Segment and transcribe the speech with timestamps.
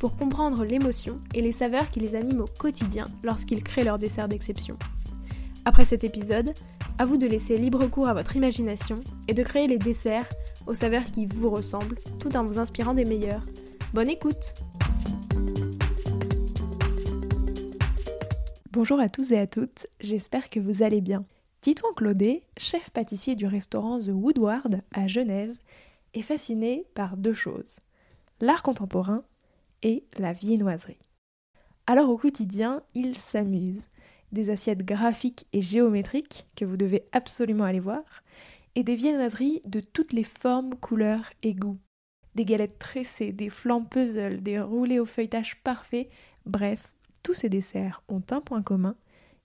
[0.00, 4.28] pour comprendre l'émotion et les saveurs qui les animent au quotidien lorsqu'ils créent leur dessert
[4.28, 4.78] d'exception.
[5.66, 6.54] Après cet épisode,
[6.98, 10.28] à vous de laisser libre cours à votre imagination et de créer les desserts
[10.66, 13.44] aux saveurs qui vous ressemblent tout en vous inspirant des meilleurs.
[13.92, 14.54] Bonne écoute
[18.72, 21.26] Bonjour à tous et à toutes, j'espère que vous allez bien.
[21.60, 25.54] Titouan Claudet, chef pâtissier du restaurant The Woodward à Genève,
[26.14, 27.80] est fasciné par deux choses
[28.40, 29.22] l'art contemporain
[29.82, 30.98] et la viennoiserie.
[31.86, 33.88] Alors au quotidien, il s'amuse.
[34.32, 38.04] Des assiettes graphiques et géométriques que vous devez absolument aller voir,
[38.76, 41.78] et des viennoiseries de toutes les formes, couleurs et goûts.
[42.36, 46.10] Des galettes tressées, des flancs puzzle, des roulés au feuilletage parfait,
[46.46, 48.94] bref, tous ces desserts ont un point commun,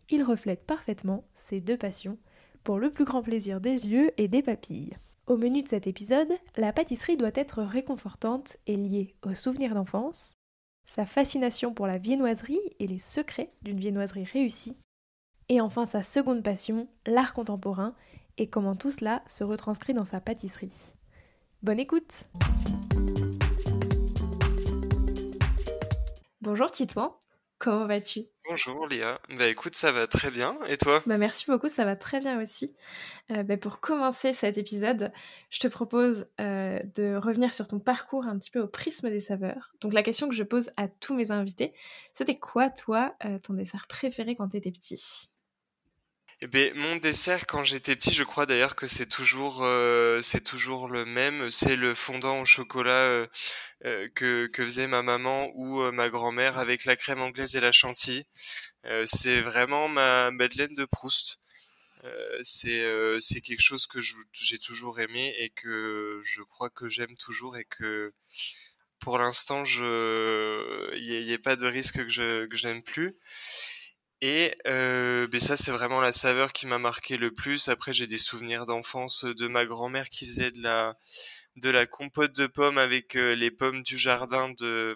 [0.09, 2.17] ils reflètent parfaitement ces deux passions,
[2.63, 4.97] pour le plus grand plaisir des yeux et des papilles.
[5.27, 10.37] Au menu de cet épisode, la pâtisserie doit être réconfortante et liée aux souvenirs d'enfance,
[10.85, 14.77] sa fascination pour la viennoiserie et les secrets d'une viennoiserie réussie,
[15.49, 17.95] et enfin sa seconde passion, l'art contemporain,
[18.37, 20.93] et comment tout cela se retranscrit dans sa pâtisserie.
[21.63, 22.25] Bonne écoute
[26.39, 27.17] Bonjour Titouan,
[27.57, 28.27] comment vas-tu?
[28.47, 31.03] Bonjour Léa, bah écoute ça va très bien et toi?
[31.05, 32.75] Bah, Merci beaucoup, ça va très bien aussi.
[33.31, 35.11] Euh, bah, pour commencer cet épisode,
[35.51, 39.19] je te propose euh, de revenir sur ton parcours un petit peu au prisme des
[39.19, 39.73] saveurs.
[39.81, 41.73] Donc la question que je pose à tous mes invités,
[42.13, 45.29] c'était quoi toi euh, ton dessert préféré quand tu étais petit?
[46.41, 50.41] Eh ben, mon dessert quand j'étais petit, je crois d'ailleurs que c'est toujours, euh, c'est
[50.43, 51.49] toujours le même.
[51.49, 53.27] C'est le fondant au chocolat euh,
[53.85, 57.71] euh, que, que faisait ma maman ou ma grand-mère avec la crème anglaise et la
[57.71, 58.25] chantilly.
[59.05, 61.39] c'est vraiment ma Madeleine de Proust.
[62.43, 62.83] c'est
[63.21, 67.65] c'est quelque chose que j'ai toujours aimé et que je crois que j'aime toujours et
[67.65, 68.13] que
[68.99, 73.15] pour l'instant il n'y a, pas de risque que je que j'aime plus.
[74.27, 77.67] Et euh, ben ça, c'est vraiment la saveur qui m'a marqué le plus.
[77.67, 80.97] Après, j'ai des souvenirs d'enfance de ma grand-mère qui faisait de la,
[81.57, 84.95] de la compote de pommes avec euh, les pommes du jardin de,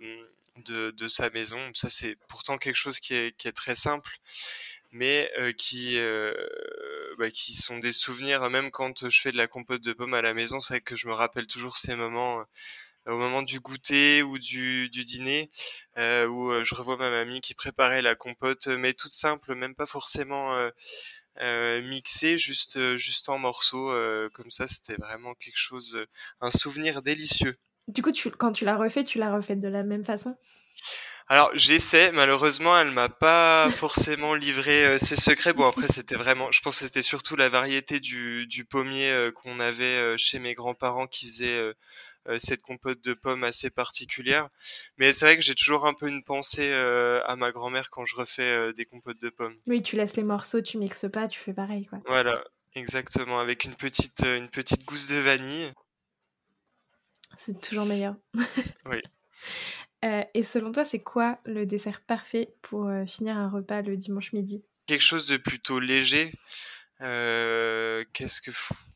[0.65, 1.59] de, sa maison.
[1.75, 4.17] Ça, c'est pourtant quelque chose qui est, qui est très simple,
[4.91, 6.33] mais euh, qui, euh,
[7.19, 10.23] bah, qui sont des souvenirs, même quand je fais de la compote de pommes à
[10.23, 12.43] la maison, c'est vrai que je me rappelle toujours ces moments
[13.09, 15.49] au moment du goûter ou du, du dîner,
[15.97, 19.75] euh, où euh, je revois ma mamie qui préparait la compote, mais toute simple, même
[19.75, 20.69] pas forcément euh,
[21.41, 23.93] euh mixée, juste, juste en morceaux,
[24.33, 26.05] comme ça, c'était vraiment quelque chose,
[26.41, 27.57] un souvenir délicieux.
[27.87, 30.35] Du coup, tu, quand tu l'as refait, tu l'as refait de la même façon?
[31.31, 35.53] Alors j'essaie, malheureusement elle m'a pas forcément livré ses secrets.
[35.53, 39.59] Bon après c'était vraiment, je pense que c'était surtout la variété du, du pommier qu'on
[39.59, 41.73] avait chez mes grands-parents qui faisait euh,
[42.37, 44.49] cette compote de pommes assez particulière.
[44.97, 48.05] Mais c'est vrai que j'ai toujours un peu une pensée euh, à ma grand-mère quand
[48.05, 49.57] je refais euh, des compotes de pommes.
[49.67, 51.99] Oui, tu laisses les morceaux, tu mixes pas, tu fais pareil, quoi.
[52.05, 52.43] Voilà,
[52.75, 55.73] exactement, avec une petite, une petite gousse de vanille.
[57.37, 58.15] C'est toujours meilleur.
[58.85, 59.01] oui.
[60.03, 64.63] et selon toi, c'est quoi le dessert parfait pour finir un repas le dimanche midi?
[64.87, 66.33] Quelque chose de plutôt léger.
[66.99, 68.51] Qu'est-ce que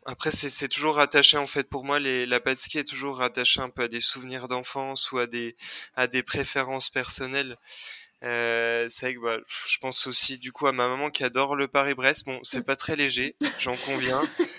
[0.06, 1.98] après, c'est toujours rattaché en fait pour moi.
[1.98, 5.56] Les, la pâtisserie est toujours rattachée un peu à des souvenirs d'enfance ou à des
[5.96, 7.58] à des préférences personnelles.
[8.24, 9.38] Euh, c'est vrai que bah,
[9.68, 12.26] je pense aussi du coup à ma maman qui adore le Paris-Brest.
[12.26, 14.22] Bon, c'est pas très léger, j'en conviens.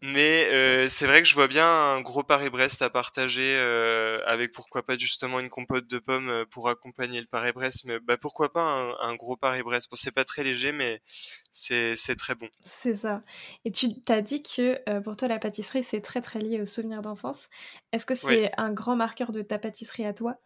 [0.00, 4.52] Mais euh, c'est vrai que je vois bien un gros Paris-Brest à partager euh, avec
[4.52, 7.84] pourquoi pas justement une compote de pommes euh, pour accompagner le Paris-Brest.
[7.84, 9.90] Mais bah, pourquoi pas un, un gros Paris-Brest?
[9.90, 11.02] Bon, c'est pas très léger, mais
[11.50, 12.48] c'est très bon.
[12.62, 13.22] C'est ça.
[13.64, 16.66] Et tu t'as dit que euh, pour toi, la pâtisserie, c'est très très lié aux
[16.66, 17.48] souvenirs d'enfance.
[17.92, 20.36] Est-ce que c'est un grand marqueur de ta pâtisserie à toi?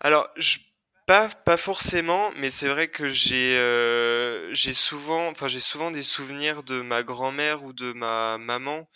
[0.00, 0.58] Alors, je
[1.06, 6.64] pas, pas forcément, mais c'est vrai que j'ai euh, souvent, enfin j'ai souvent des souvenirs
[6.64, 8.88] de ma grand-mère ou de ma maman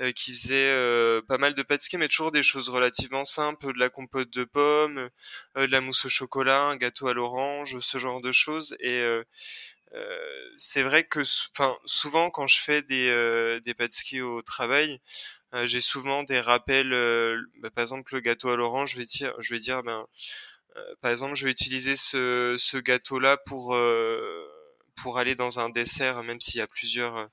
[0.00, 3.78] euh, qui faisait euh, pas mal de pâtisseries, mais toujours des choses relativement simples, de
[3.80, 5.10] la compote de pommes,
[5.56, 8.76] de la mousse au chocolat, un gâteau à l'orange, ce genre de choses.
[8.80, 9.02] Et
[10.58, 11.20] c'est vrai que,
[11.52, 15.00] enfin souvent quand je fais des des pâtisseries au travail,
[15.64, 16.90] j'ai souvent des rappels.
[17.62, 20.06] Bah, par exemple, le gâteau à l'orange, je vais dire, je vais dire, ben
[21.00, 23.76] par exemple, je vais utiliser ce, gâteau-là pour
[24.96, 27.28] pour aller dans un dessert, même s'il y a plusieurs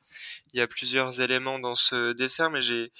[0.54, 2.92] il y a plusieurs éléments dans ce dessert, mais j'ai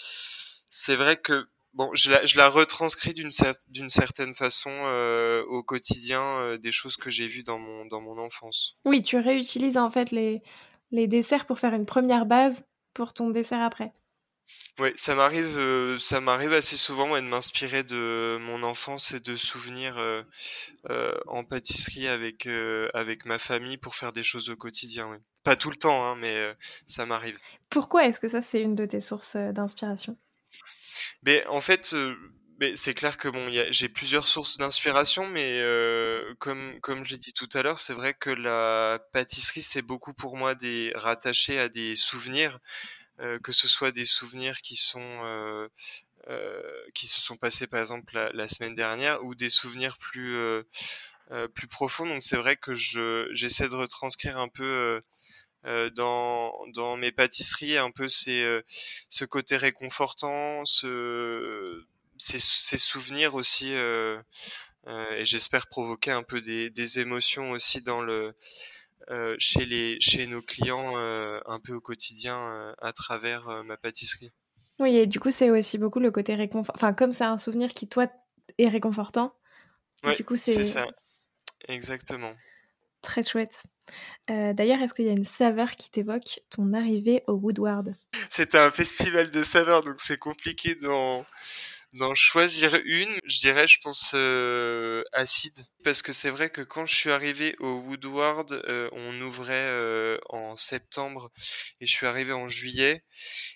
[0.70, 3.30] c'est vrai que bon, je la, retranscris d'une
[3.70, 8.02] d'une certaine façon euh, au quotidien euh, des choses que j'ai vues dans mon dans
[8.02, 8.78] mon enfance.
[8.86, 10.42] Oui, tu réutilises en fait les
[10.92, 13.94] les desserts pour faire une première base pour ton dessert après.
[14.80, 19.36] Oui, ça m'arrive euh, ça m'arrive assez souvent de m'inspirer de mon enfance et de
[19.36, 19.98] souvenirs
[21.28, 22.48] en pâtisserie avec
[22.94, 25.20] avec ma famille pour faire des choses au quotidien.
[25.44, 26.56] Pas tout le temps, hein, mais
[26.88, 27.38] ça m'arrive.
[27.70, 30.18] Pourquoi est-ce que ça c'est une de tes sources d'inspiration?
[31.24, 32.16] Mais en fait, euh,
[32.60, 37.34] mais c'est clair que bon, j'ai plusieurs sources d'inspiration, mais euh, comme comme j'ai dit
[37.34, 41.70] tout à l'heure, c'est vrai que la pâtisserie c'est beaucoup pour moi des rattaché à
[41.70, 43.01] des souvenirs, euh,
[43.44, 45.70] que ce soit des souvenirs qui sont
[46.94, 50.64] qui se sont passés par exemple la, semaine dernière ou des souvenirs plus
[51.54, 52.06] plus profonds.
[52.06, 55.02] Donc c'est vrai que je j'essaie de retranscrire un peu
[55.66, 58.62] euh, dans, dans mes pâtisseries, un peu euh,
[59.10, 61.86] ce côté réconfortant, ce,
[62.18, 64.20] ces, ces souvenirs aussi, euh,
[64.88, 68.34] et j'espère provoquer un peu des, des, émotions aussi dans le,
[69.38, 74.32] chez, les, chez nos clients un peu au quotidien à travers ma pâtisserie.
[74.80, 76.74] Oui, et du coup, c'est aussi beaucoup le côté réconfort.
[76.76, 78.08] Enfin, comme c'est un souvenir qui, toi,
[78.58, 79.34] est réconfortant,
[80.16, 80.88] du coup, c'est ça.
[81.68, 82.34] Exactement.
[83.02, 83.64] Très chouette.
[84.30, 87.96] Euh, d'ailleurs, est-ce qu'il y a une saveur qui t'évoque ton arrivée au Woodward?
[88.30, 91.26] C'était un festival de saveurs, donc c'est compliqué d'en,
[92.14, 93.20] choisir une.
[93.26, 95.66] Je dirais, je pense, euh, acide.
[95.84, 100.56] Parce que c'est vrai que quand je suis arrivé au Woodward, euh, on ouvrait en
[100.56, 101.32] septembre
[101.80, 103.04] et je suis arrivé en juillet.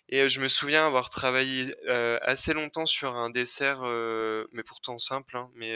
[0.10, 1.72] Et je me souviens avoir travaillé
[2.22, 3.82] assez longtemps sur un dessert,
[4.52, 5.76] mais pourtant simple, hein, mais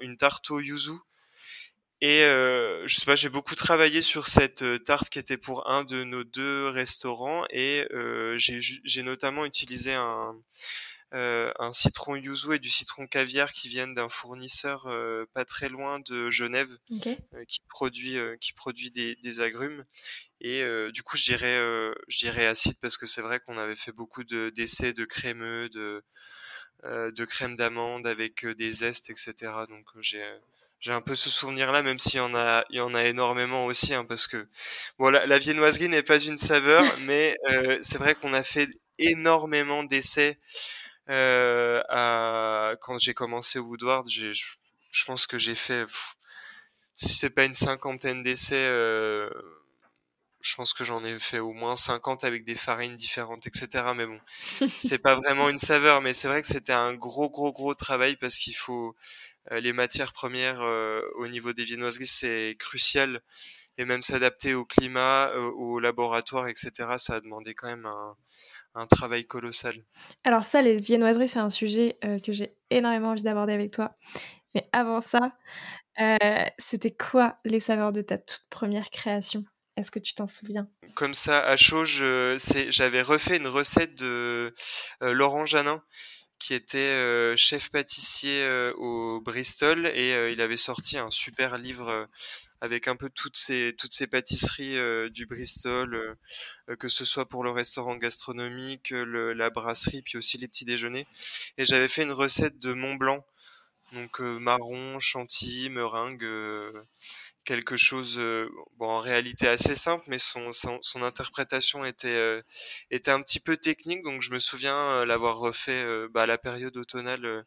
[0.00, 0.92] une tarte au yuzu
[2.02, 5.68] et euh, je sais pas, j'ai beaucoup travaillé sur cette euh, tarte qui était pour
[5.70, 10.40] un de nos deux restaurants et euh, j'ai notamment utilisé un, euh,
[11.12, 16.00] un citron yuzu et du citron caviar qui viennent d'un fournisseur euh, pas très loin
[16.00, 16.70] de Genève
[17.06, 19.84] euh, qui produit qui produit des, des agrumes.
[20.40, 20.62] Et
[20.92, 21.58] du coup je dirais
[22.08, 25.68] je dirais acide parce que c'est vrai qu'on avait fait beaucoup de d'essais de crémeux
[25.68, 26.02] de
[26.84, 30.24] de crème d'amande avec des zestes etc donc j'ai
[30.80, 33.66] j'ai un peu ce souvenir-là, même s'il y en a, il y en a énormément
[33.66, 34.48] aussi, hein, parce que
[34.98, 38.68] bon, la, viennoiserie n'est pas une saveur, mais euh, c'est vrai qu'on a fait
[38.98, 40.38] énormément d'essais
[41.10, 42.74] euh, à...
[42.80, 44.08] quand j'ai commencé au Woodward.
[44.08, 45.84] Je, je pense que j'ai fait,
[46.94, 49.28] si c'est pas une cinquantaine d'essais, euh,
[50.40, 53.92] je pense que j'en ai fait au moins 50 avec des farines différentes, etc.
[53.94, 54.20] Mais bon,
[54.68, 58.16] c'est pas vraiment une saveur, mais c'est vrai que c'était un gros, gros, gros travail
[58.16, 58.96] parce qu'il faut
[59.52, 63.22] euh, les matières premières euh, au niveau des viennoiseries, c'est crucial.
[63.78, 68.16] Et même s'adapter au climat, euh, au laboratoire, etc., ça a demandé quand même un,
[68.88, 69.74] travail colossal.
[70.24, 73.96] Alors ça, les viennoiseries, c'est un sujet que j'ai énormément envie d'aborder avec toi.
[74.54, 75.28] Mais avant ça,
[76.58, 79.44] c'était quoi les saveurs de ta toute première création?
[79.76, 80.68] Est-ce que tu t'en souviens?
[80.94, 84.54] Comme ça, à chaud, j'avais refait une recette de
[85.00, 85.82] Laurent Janin
[86.40, 91.58] qui était euh, chef pâtissier euh, au Bristol et euh, il avait sorti un super
[91.58, 92.08] livre
[92.62, 94.78] avec un peu toutes ces toutes ces pâtisseries
[95.10, 96.16] du Bristol,
[96.78, 101.06] que ce soit pour le restaurant gastronomique, le, la brasserie, puis aussi les petits déjeuners.
[101.56, 103.24] Et j'avais fait une recette de Mont Blanc,
[103.92, 106.26] donc marron, chantilly, meringue
[107.44, 112.42] quelque chose euh, bon, en réalité assez simple, mais son, son, interprétation était, euh,
[112.90, 116.38] était un petit peu technique, donc je me souviens euh, l'avoir refait bah, à la
[116.38, 117.44] période automnale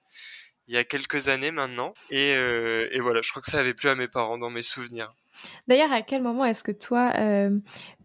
[0.67, 1.93] il y a quelques années maintenant.
[2.09, 5.13] Et, et, voilà, je crois que ça avait plu à mes parents dans mes souvenirs.
[5.67, 7.12] D'ailleurs, à quel moment est-ce que toi,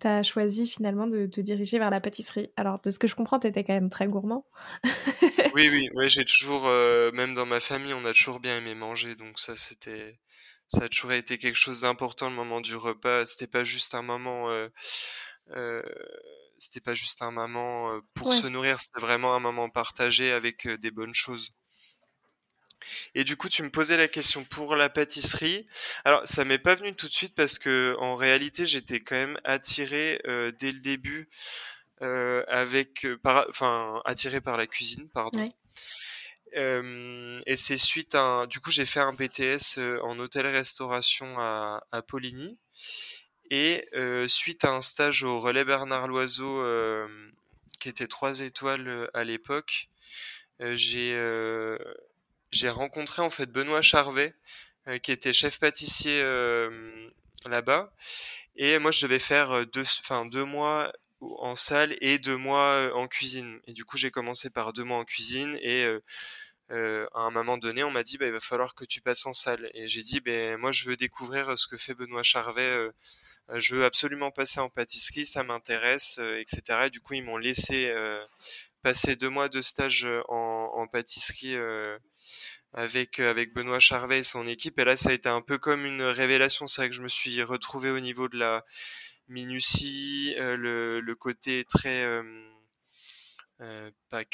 [0.01, 2.51] tu as choisi finalement de te diriger vers la pâtisserie?
[2.57, 4.45] Alors, de ce que je comprends, tu étais quand même très gourmand.
[5.55, 9.15] oui, oui, oui j'ai toujours, même dans ma famille, on a toujours bien aimé manger,
[9.15, 10.19] donc ça, c'était
[10.69, 13.25] ça a toujours été quelque chose d'important le moment du repas.
[13.25, 14.69] C'était pas juste un moment, euh,
[15.57, 15.83] euh,
[16.59, 18.79] c'était pas juste un moment euh, pour se nourrir.
[18.81, 21.53] C'était vraiment un moment partagé avec des bonnes choses.
[23.15, 25.67] Et du coup, tu me posais la question pour la pâtisserie.
[26.05, 29.39] Alors, ça m'est pas venu tout de suite parce que en réalité, j'étais quand même
[29.45, 30.21] attiré
[30.59, 31.29] dès le début
[32.01, 35.49] avec, par, enfin, attiré par la cuisine, pardon
[36.55, 42.59] et c'est suite à du coup j'ai fait un BTS en hôtel-restauration à, à Poligny
[43.51, 43.85] et
[44.27, 46.63] suite à un stage au relais Bernard Loiseau
[47.81, 49.89] qui était trois étoiles à l'époque,
[50.61, 51.15] j'ai
[52.69, 54.35] rencontré en fait Benoît Charvet,
[55.03, 56.23] qui était chef pâtissier
[57.47, 57.93] là-bas.
[58.57, 63.09] Et moi, je devais faire deux, enfin, deux mois en salle et deux mois en
[63.09, 63.61] cuisine.
[63.67, 65.85] Et du coup, j'ai commencé par deux mois en cuisine et
[66.71, 69.33] à un moment donné, on m'a dit bah, il va falloir que tu passes en
[69.33, 69.71] salle.
[69.75, 72.91] Et j'ai dit ben moi, je veux découvrir ce que fait Benoît Charvet.
[73.55, 76.87] je veux absolument passer en pâtisserie, ça m'intéresse, etc.
[76.87, 77.93] Et du coup, ils m'ont laissé
[78.83, 81.57] passer deux mois de stage en, en pâtisserie
[82.75, 84.79] avec, avec Benoît Charvet et son équipe.
[84.79, 86.67] Et là, ça a été un peu comme une révélation.
[86.67, 88.65] C'est vrai que je me suis retrouvé au niveau de la
[89.29, 92.05] minutie, le, le, côté très
[93.61, 94.25] euh, pas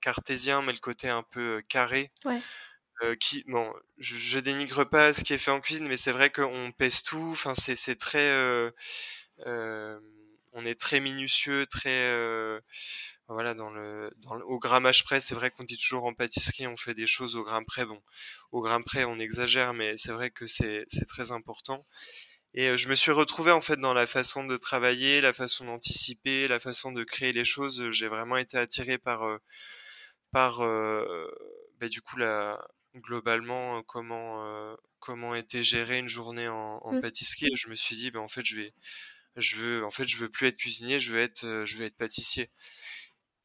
[0.00, 2.10] cartésien, mais le côté un peu euh, carré.
[3.02, 6.30] Euh, qui, bon, je, dénigre pas ce qui est fait en cuisine, mais c'est vrai
[6.30, 7.30] qu'on pèse tout.
[7.32, 8.30] Enfin, c'est très,
[10.54, 12.60] on est très minutieux, très,
[13.28, 15.20] voilà, dans le, dans au grammage près.
[15.20, 17.84] C'est vrai qu'on dit toujours en pâtisserie, on fait des choses au gramme près.
[17.84, 18.02] Bon,
[18.52, 21.84] au gramme près, on exagère, mais c'est vrai que c'est très important.
[22.54, 26.48] Et je me suis retrouvé en fait dans la façon de travailler, la façon d'anticiper,
[26.48, 27.90] la façon de créer les choses.
[27.90, 29.38] J'ai vraiment été attiré par
[30.32, 30.58] par
[31.80, 32.58] bah, du coup la
[32.96, 37.00] globalement comment comment était gérée une journée en, en mmh.
[37.00, 37.46] pâtisserie.
[37.52, 38.74] Et je me suis dit ben en fait je vais
[39.36, 41.96] je veux en fait je veux plus être cuisinier, je veux être je veux être
[41.96, 42.50] pâtissier.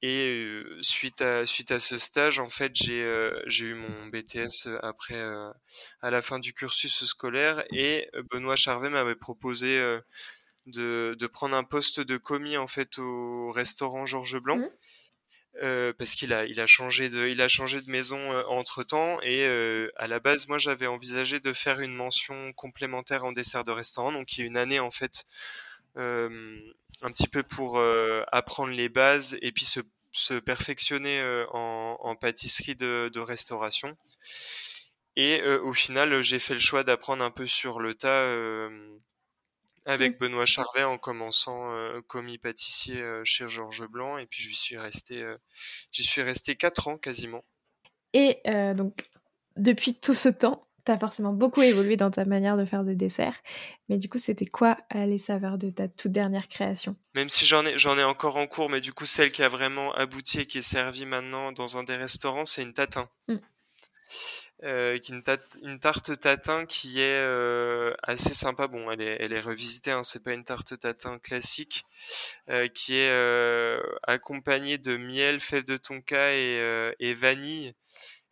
[0.03, 5.19] Et suite à suite à ce stage, en fait, j'ai eu mon BTS après
[6.01, 9.79] à la fin du cursus scolaire et Benoît Charvet m'avait proposé
[10.67, 14.57] de, de prendre un poste de commis en fait au restaurant Georges Blanc.
[14.57, 14.69] Mmh.
[15.63, 19.19] Euh, parce qu'il a, il a changé de, il a changé de maison entre temps
[19.23, 19.43] et
[19.95, 24.11] à la base, moi, j'avais envisagé de faire une mention complémentaire en dessert de restaurant,
[24.11, 25.25] donc il y a une année en fait
[25.97, 29.79] un petit peu pour euh, apprendre les bases et puis se,
[30.11, 33.97] se perfectionner euh, en, en, pâtisserie de, de, restauration.
[35.15, 38.23] Et au final, j'ai fait le choix d'apprendre un peu sur le tas
[39.85, 40.19] avec mmh.
[40.19, 41.73] Benoît Charvet en commençant
[42.05, 45.25] commis pâtissier chez Georges Blanc et puis j'y suis resté
[45.91, 47.43] j'y suis resté quatre ans quasiment.
[48.13, 48.43] Et
[48.75, 49.09] donc
[49.55, 53.35] depuis tout ce temps, tu forcément beaucoup évolué dans ta manière de faire des desserts.
[53.89, 56.95] Mais du coup, c'était quoi les saveurs de ta toute dernière création?
[57.15, 59.49] Même si j'en ai, j'en ai encore en cours, mais du coup, celle qui a
[59.49, 63.09] vraiment abouti et qui est servie maintenant dans un des restaurants, c'est une tatin.
[63.27, 63.35] Mmh.
[64.63, 65.21] Euh, une,
[65.61, 68.67] une, tarte tatin qui est euh, assez sympa.
[68.67, 71.85] Bon, elle est, elle est revisitée, hein, c'est pas une tarte tatin classique,
[72.49, 77.75] euh, qui est euh, accompagnée de miel, fèves de tonka et, et vanille.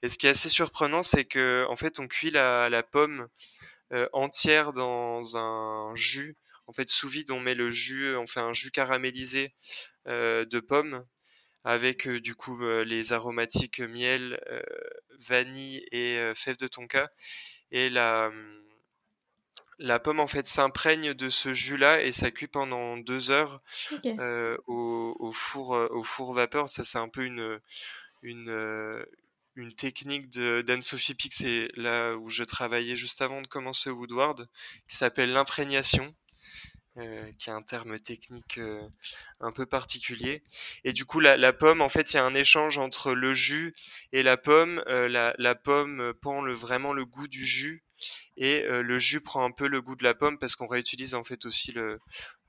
[0.05, 3.27] Et ce qui est assez surprenant, c'est que en fait, on cuit la, la pomme
[3.91, 6.37] euh, entière dans un jus.
[6.67, 9.55] En fait, sous vide, on met le jus, on fait un jus caramélisé
[10.07, 11.03] euh, de pommes
[11.63, 14.39] avec euh, du coup les aromatiques miel,
[15.27, 17.09] vanille et fèves de tonka.
[17.71, 18.29] Et la,
[19.79, 23.59] la pomme en fait s'imprègne de ce jus-là et ça cuit pendant deux heures
[24.67, 26.69] au, au, four au four vapeur.
[26.69, 27.59] Ça c'est un peu une
[28.21, 29.05] une,
[29.55, 34.47] une technique d'Anne-Sophie Pic, c'est là où je travaillais juste avant de commencer Woodward,
[34.87, 36.13] qui s'appelle l'imprégnation,
[36.97, 38.81] euh, qui est un terme technique euh,
[39.41, 40.43] un peu particulier.
[40.85, 43.75] Et du coup, la, pomme, en fait, il y a un échange entre le jus
[44.13, 44.81] et la pomme.
[44.87, 47.83] Euh, la, pomme prend vraiment le goût du jus
[48.37, 51.23] et le jus prend un peu le goût de la pomme parce qu'on réutilise en
[51.23, 51.99] fait aussi le,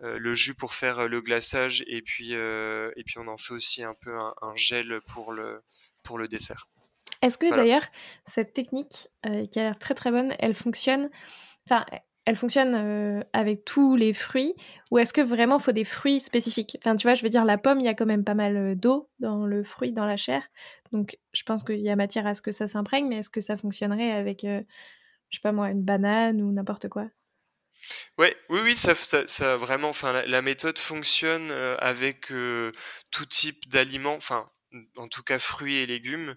[0.01, 3.95] le jus pour faire le glaçage et puis, et puis on en fait aussi un
[3.95, 5.63] peu un, un gel pour le,
[6.03, 6.67] pour le dessert.
[7.23, 7.87] Est-ce que d'ailleurs,
[8.25, 11.11] cette technique euh, qui a l'air très très bonne, elle fonctionne,
[11.66, 11.85] enfin,
[12.25, 14.54] elle fonctionne euh, avec tous les fruits
[14.90, 16.76] ou est-ce que vraiment il faut des fruits spécifiques?
[16.80, 18.56] Enfin, tu vois, je veux dire, la pomme, il y a quand même pas mal
[18.56, 20.42] euh, d'eau dans le fruit, dans la chair.
[20.92, 23.40] Donc, je pense qu'il y a matière à ce que ça s'imprègne, mais est-ce que
[23.40, 24.62] ça fonctionnerait avec, je
[25.32, 27.06] sais pas moi, une banane ou n'importe quoi?
[28.18, 32.32] Ouais, oui, oui, ça, ça, vraiment, enfin, la, la, méthode fonctionne avec
[33.11, 34.49] tout type d'aliments, enfin,
[34.97, 36.35] en tout cas fruits et légumes.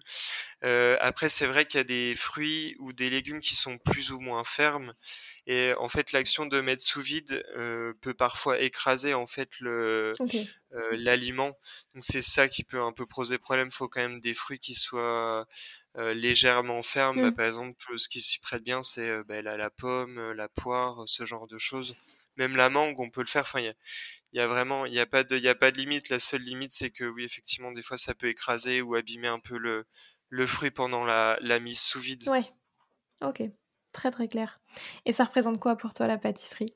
[0.64, 4.10] Euh, après, c'est vrai qu'il y a des fruits ou des légumes qui sont plus
[4.10, 4.94] ou moins fermes.
[5.46, 10.12] Et en fait, l'action de mettre sous vide euh, peut parfois écraser en fait le
[10.20, 11.56] euh, l'aliment.
[11.94, 13.68] Donc c'est ça qui peut un peu poser problème.
[13.68, 15.46] Il faut quand même des fruits qui soient
[15.96, 17.20] légèrement fermes.
[17.20, 17.34] Bah, mmh.
[17.34, 21.24] par exemple, ce qui s'y prête bien, c'est bah, la, la, pomme, la poire, ce
[21.24, 21.96] genre de choses.
[22.36, 23.42] Même la mangue, on peut le faire.
[23.42, 23.74] Enfin, il
[24.32, 26.08] il y a vraiment, il n'y a pas de, il y a pas de limite.
[26.08, 29.40] La seule limite, c'est que oui, effectivement, des fois, ça peut écraser ou abîmer un
[29.40, 29.86] peu le,
[30.28, 32.28] le fruit pendant la, la mise sous vide.
[32.28, 32.44] Ouais.
[33.22, 33.42] Ok.
[33.92, 34.60] Très très clair.
[35.04, 36.74] Et ça représente quoi pour toi la pâtisserie?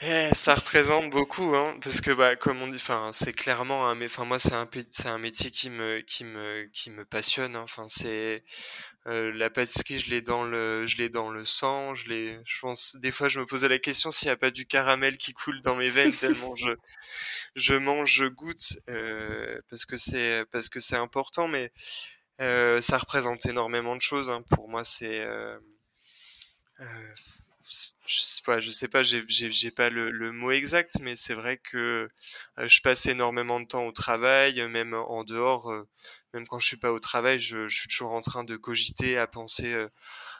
[0.00, 4.00] Eh, ça représente beaucoup, hein, parce que bah, comme on dit, enfin, c'est clairement un,
[4.04, 7.56] enfin moi c'est un, c'est un métier qui me, qui me, qui me passionne.
[7.56, 7.62] hein.
[7.62, 8.44] Enfin, c'est
[9.08, 11.94] euh, la pâtisserie, je l'ai dans le, je l'ai dans le sang.
[11.94, 14.50] Je l'ai, je pense, des fois, je me posais la question s'il n'y a pas
[14.52, 16.70] du caramel qui coule dans mes veines tellement je,
[17.56, 21.72] je mange, je goûte, euh, parce que c'est, parce que c'est important, mais
[22.42, 24.30] euh, ça représente énormément de choses.
[24.30, 24.42] hein.
[24.50, 25.58] Pour moi, c'est euh,
[26.80, 27.14] euh,
[28.08, 31.58] je sais pas, je sais pas, j'ai pas le, le mot exact, mais c'est vrai
[31.58, 32.08] que
[32.58, 35.86] euh, je passe énormément de temps au travail, même en dehors, euh,
[36.34, 39.18] même quand je suis pas au travail, je, je suis toujours en train de cogiter,
[39.18, 39.88] à penser euh,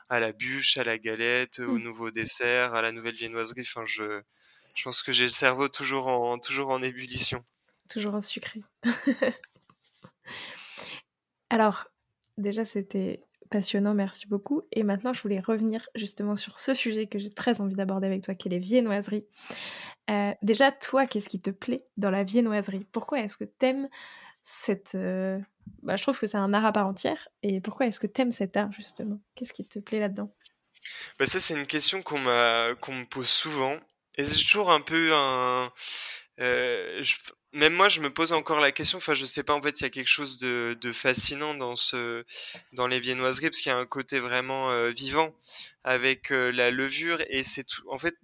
[0.08, 1.80] à la bûche, à la galette, au Mm.
[1.80, 3.62] nouveau dessert, à la nouvelle viennoiserie.
[3.62, 4.22] Enfin, je,
[4.74, 7.44] je pense que j'ai le cerveau toujours en, toujours en ébullition.
[7.88, 8.62] Toujours un sucré.
[11.50, 11.86] Alors,
[12.36, 14.62] déjà, c'était passionnant, merci beaucoup.
[14.72, 18.22] Et maintenant, je voulais revenir justement sur ce sujet que j'ai très envie d'aborder avec
[18.22, 19.26] toi, qui est les viennoiseries.
[20.10, 22.86] Euh, déjà, toi, qu'est-ce qui te plaît dans la viennoiserie?
[22.92, 23.88] Pourquoi est-ce que t'aimes
[24.42, 24.94] cette...
[24.94, 25.38] euh,
[25.82, 27.28] Bah, je trouve que c'est un art à part entière.
[27.42, 29.20] Et pourquoi est-ce que t'aimes cet art, justement?
[29.34, 30.32] Qu'est-ce qui te plaît là-dedans?
[31.18, 33.76] Bah ça, c'est une question qu'on me pose souvent.
[34.16, 35.70] Et c'est toujours un peu un,
[36.40, 37.02] euh,
[37.52, 38.98] même moi, je me pose encore la question.
[38.98, 39.54] Enfin, je sais pas.
[39.54, 43.74] En fait, il y a quelque chose de, fascinant dans les viennoiseries parce qu'il y
[43.74, 45.34] a un côté vraiment euh, vivant
[45.84, 47.82] avec euh, la levure et c'est tout.
[47.90, 48.14] En fait,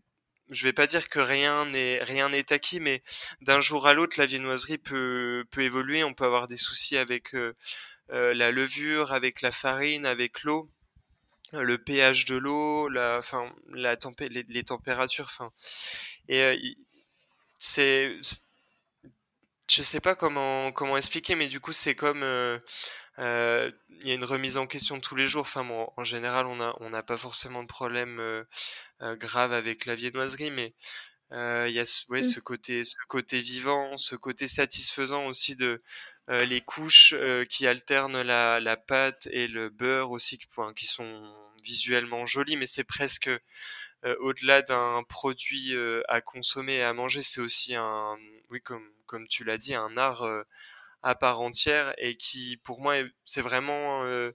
[0.50, 3.02] je vais pas dire que rien n'est acquis, mais
[3.40, 6.04] d'un jour à l'autre, la viennoiserie peut évoluer.
[6.04, 7.54] On peut avoir des soucis avec euh,
[8.08, 10.70] la levure, avec la farine, avec l'eau
[11.52, 15.30] le pH de l'eau, les, températures,
[16.28, 16.76] et
[17.58, 18.16] c'est,
[19.70, 22.58] je sais pas comment comment expliquer, mais du coup c'est comme euh,
[23.18, 23.70] euh,
[24.02, 25.42] il y a une remise en question tous les jours.
[25.42, 28.44] Enfin, bon, en général, on a on n'a pas forcément de problème euh,
[29.16, 30.74] grave avec la viennoiserie, mais
[31.32, 32.22] il y a ce, ouais, Mm.
[32.22, 35.82] ce côté ce côté vivant, ce côté satisfaisant aussi de
[36.28, 37.14] les couches
[37.50, 42.56] qui alternent la, la pâte et le beurre aussi, qui, enfin, qui sont visuellement jolies,
[42.56, 43.30] mais c'est presque
[44.20, 45.74] au-delà d'un produit
[46.08, 48.16] à consommer et à manger, c'est aussi un,
[48.50, 50.42] oui, comme, comme tu l'as dit, un art euh,
[51.02, 54.32] à part entière et qui, pour moi, est- c'est vraiment, euh,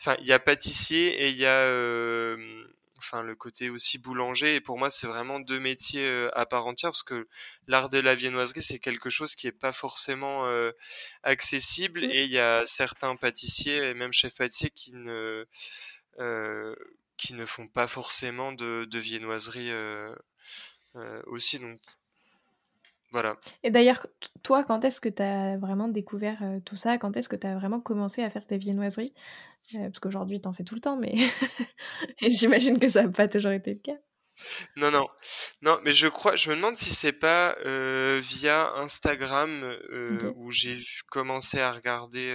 [0.00, 2.64] enfin, il y a pâtissier et il y a, euh,
[2.98, 4.56] enfin, le côté aussi boulanger.
[4.56, 7.28] Et pour moi, c'est vraiment deux métiers euh, à part entière parce que
[7.68, 10.72] l'art de la viennoiserie, c'est quelque chose qui est pas forcément euh,
[11.22, 12.10] accessible Mm.
[12.10, 15.46] et il y a certains pâtissiers et même chefs pâtissiers qui ne
[16.20, 16.74] euh,
[17.16, 19.70] qui ne font pas forcément de, de viennoiserie
[21.26, 21.58] aussi.
[21.58, 21.80] Donc
[23.14, 23.36] voilà.
[23.62, 24.06] Et d'ailleurs,
[24.42, 26.98] toi, quand est-ce que t'as vraiment découvert euh, tout ça?
[26.98, 29.14] Quand est-ce que t'as vraiment commencé à faire tes viennoiseries?
[29.76, 31.14] Euh, Parce qu'aujourd'hui, t'en fais tout le temps, mais
[32.20, 33.98] j'imagine que ça n'a pas toujours été le cas.
[34.74, 35.06] Non, non,
[35.62, 40.50] non, mais je crois, je me demande si c'est pas euh, via Instagram euh, où
[40.50, 40.76] j'ai
[41.08, 42.32] commencé à regarder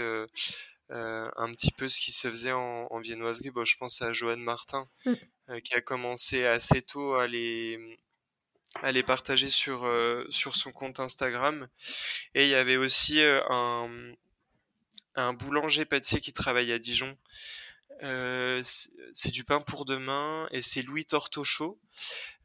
[0.89, 3.49] un petit peu ce qui se faisait en, en viennoiserie.
[3.51, 5.59] Bon, je pense à Joanne Martin Mm.
[5.63, 7.77] qui a commencé assez tôt à les
[8.83, 11.67] à les partager sur euh, sur son compte Instagram.
[12.35, 13.89] Et il y avait aussi euh, un
[15.15, 17.17] un boulanger pâtissier qui travaille à Dijon.
[18.01, 18.61] Euh,
[19.13, 21.77] c'est du pain pour demain et c'est Louis Tortochaud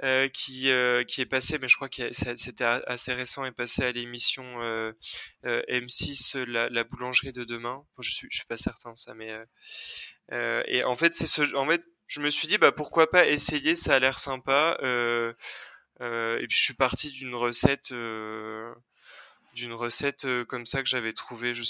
[0.02, 0.70] euh, qui
[1.06, 4.92] qui est passé, mais je crois que c'était assez récent, est passé à l'émission euh,
[5.44, 7.84] euh, M6 la, la boulangerie de demain.
[8.00, 9.32] Je suis je suis pas certain ça, mais
[10.66, 13.76] et en fait c'est ce en fait je me suis dit bah pourquoi pas essayer,
[13.76, 14.76] ça a l'air sympa.
[16.00, 18.74] Euh, et puis je suis parti d'une recette euh,
[19.54, 21.62] d'une recette euh, comme ça que j'avais trouvée je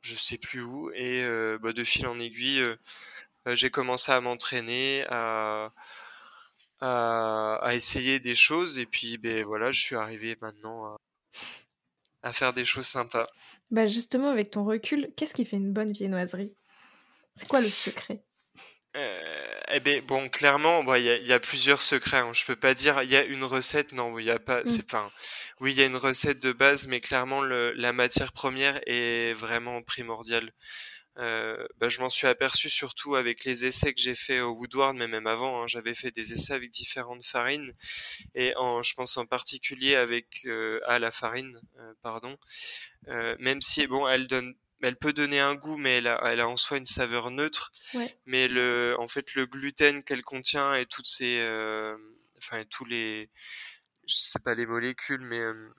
[0.00, 0.90] je sais plus où.
[0.94, 1.26] Et
[1.60, 2.64] bah, de fil en aiguille
[3.46, 5.70] j'ai commencé à m'entraîner à
[7.72, 8.78] essayer des choses.
[8.78, 10.96] Et puis ben voilà, je suis arrivé maintenant à,
[12.22, 13.26] à faire des choses sympas.
[13.70, 16.54] Bah justement, avec ton recul, qu'est-ce qui fait une bonne viennoiserie?
[17.34, 18.24] C'est quoi le secret?
[18.96, 22.16] Euh, eh ben bon, clairement, bon, il y a, il y a plusieurs secrets.
[22.18, 22.32] hein.
[22.32, 23.92] Je peux pas dire il y a une recette.
[23.92, 24.62] Non, il y a pas.
[24.62, 24.66] Mm.
[24.66, 25.10] C'est pas.
[25.60, 29.34] Oui, il y a une recette de base, mais clairement le, la matière première est
[29.34, 30.52] vraiment primordiale.
[31.18, 34.96] Euh, bah, je m'en suis aperçu surtout avec les essais que j'ai fait au Woodward,
[34.96, 37.72] mais même avant, hein, j'avais fait des essais avec différentes farines
[38.36, 42.36] et en, je pense en particulier avec euh, à la farine, euh, pardon.
[43.08, 46.40] Euh, même si bon, elle donne, elle peut donner un goût, mais elle a, elle
[46.40, 47.72] a en soi une saveur neutre.
[47.94, 48.16] Ouais.
[48.26, 51.96] Mais le, en fait, le gluten qu'elle contient et toutes ces, euh,
[52.38, 53.30] enfin tous les,
[54.06, 55.74] je sais pas les molécules, mais euh,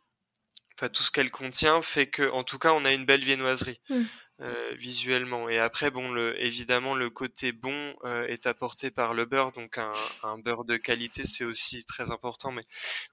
[0.76, 3.82] enfin tout ce qu'elle contient fait que, en tout cas, on a une belle viennoiserie.
[3.90, 4.04] Mm.
[4.42, 5.50] euh, visuellement.
[5.50, 9.78] Et après, bon, le, évidemment, le côté bon euh, est apporté par le beurre, donc
[9.78, 9.90] un,
[10.24, 12.52] un beurre de qualité, c'est aussi très important.
[12.52, 12.64] Mais,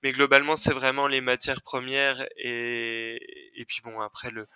[0.03, 4.46] mais globalement, c'est vraiment les matières premières et, et puis bon, après le,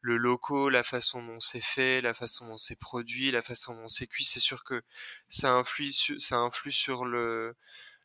[0.00, 3.88] le loco, la façon dont c'est fait, la façon dont c'est produit, la façon dont
[3.88, 4.82] c'est cuit, c'est sûr que
[5.28, 7.54] ça influe, ça influe sur le,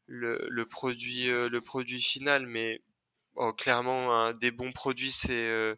[0.07, 2.45] le, le produit, euh, le produit final.
[2.47, 2.81] Mais
[3.35, 5.75] oh, clairement, des bons produits, c'est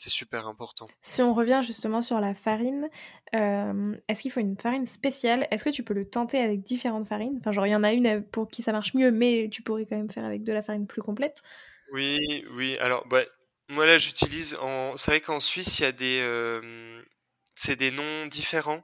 [0.00, 0.86] c'est super important.
[1.02, 2.88] Si on revient justement sur la farine,
[3.34, 5.46] euh, est-ce qu'il faut une farine spéciale?
[5.50, 7.36] Est-ce que tu peux le tenter avec différentes farines?
[7.38, 9.84] Enfin, genre, il y en a une pour qui ça marche mieux, mais tu pourrais
[9.84, 11.42] quand même faire avec de la farine plus complète
[11.92, 12.78] Oui, oui.
[12.78, 13.24] Alors, bah,
[13.70, 14.56] moi là, j'utilise.
[14.60, 14.96] En...
[14.96, 16.20] C'est vrai qu'en Suisse, il y a des.
[16.20, 17.02] Euh,
[17.54, 18.82] c'est des noms différents.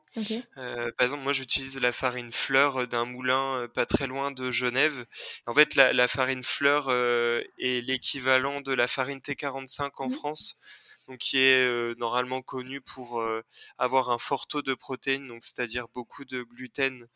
[0.58, 5.06] Euh, par exemple, moi, j'utilise la farine fleur d'un moulin pas très loin de Genève.
[5.46, 10.10] En fait, la, farine fleur est l'équivalent de la farine T45 en mmh.
[10.10, 10.58] France
[11.06, 13.42] donc qui est euh, normalement connu pour euh,
[13.78, 17.06] avoir un fort taux de protéines, donc c'est-à-dire beaucoup de gluten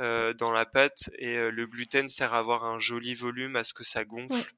[0.00, 3.74] euh, dans la pâte et le gluten sert à avoir un joli volume, à ce
[3.74, 4.54] que ça gonfle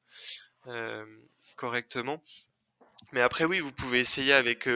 [1.57, 2.23] correctement.
[3.17, 4.69] Mais après oui, vous pouvez essayer avec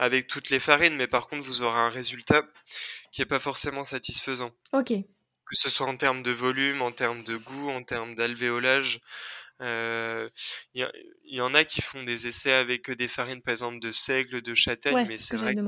[0.00, 2.42] avec toutes les farines, mais par contre vous aurez un résultat
[3.12, 4.50] qui est pas forcément satisfaisant.
[4.72, 4.88] Ok.
[4.88, 9.00] Que ce soit en termes de volume, en termes de goût, en termes d'alvéolage,
[9.60, 10.28] il euh,
[10.74, 10.84] y,
[11.24, 14.54] y, en a qui font des essais avec des farines, par exemple, de seigle, de
[14.54, 15.60] châtaigne, mais c'est vrai que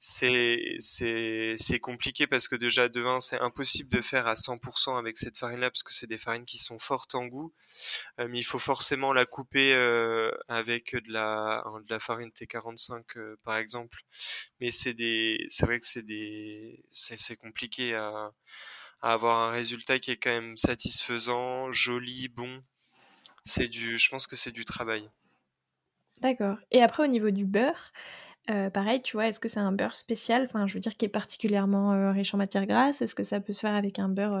[0.00, 5.18] c'est c'est compliqué parce que déjà de 1 c'est impossible de faire à 100% avec
[5.18, 7.52] cette farine là parce que c'est des farines qui sont fortes en goût
[8.18, 13.02] euh, mais il faut forcément la couper euh, avec de la de la farine T45
[13.16, 14.00] euh, par exemple
[14.60, 18.32] mais c'est des c'est vrai que c'est des c'est compliqué à,
[19.02, 22.62] à avoir un résultat qui est quand même satisfaisant joli bon
[23.44, 25.08] c'est du, je pense que c'est du travail.
[26.20, 26.56] D'accord.
[26.70, 27.92] Et après, au niveau du beurre,
[28.50, 31.04] euh, pareil, tu vois, est-ce que c'est un beurre spécial, enfin, je veux dire, qui
[31.04, 34.08] est particulièrement euh, riche en matière grasse Est-ce que ça peut se faire avec un
[34.08, 34.34] beurre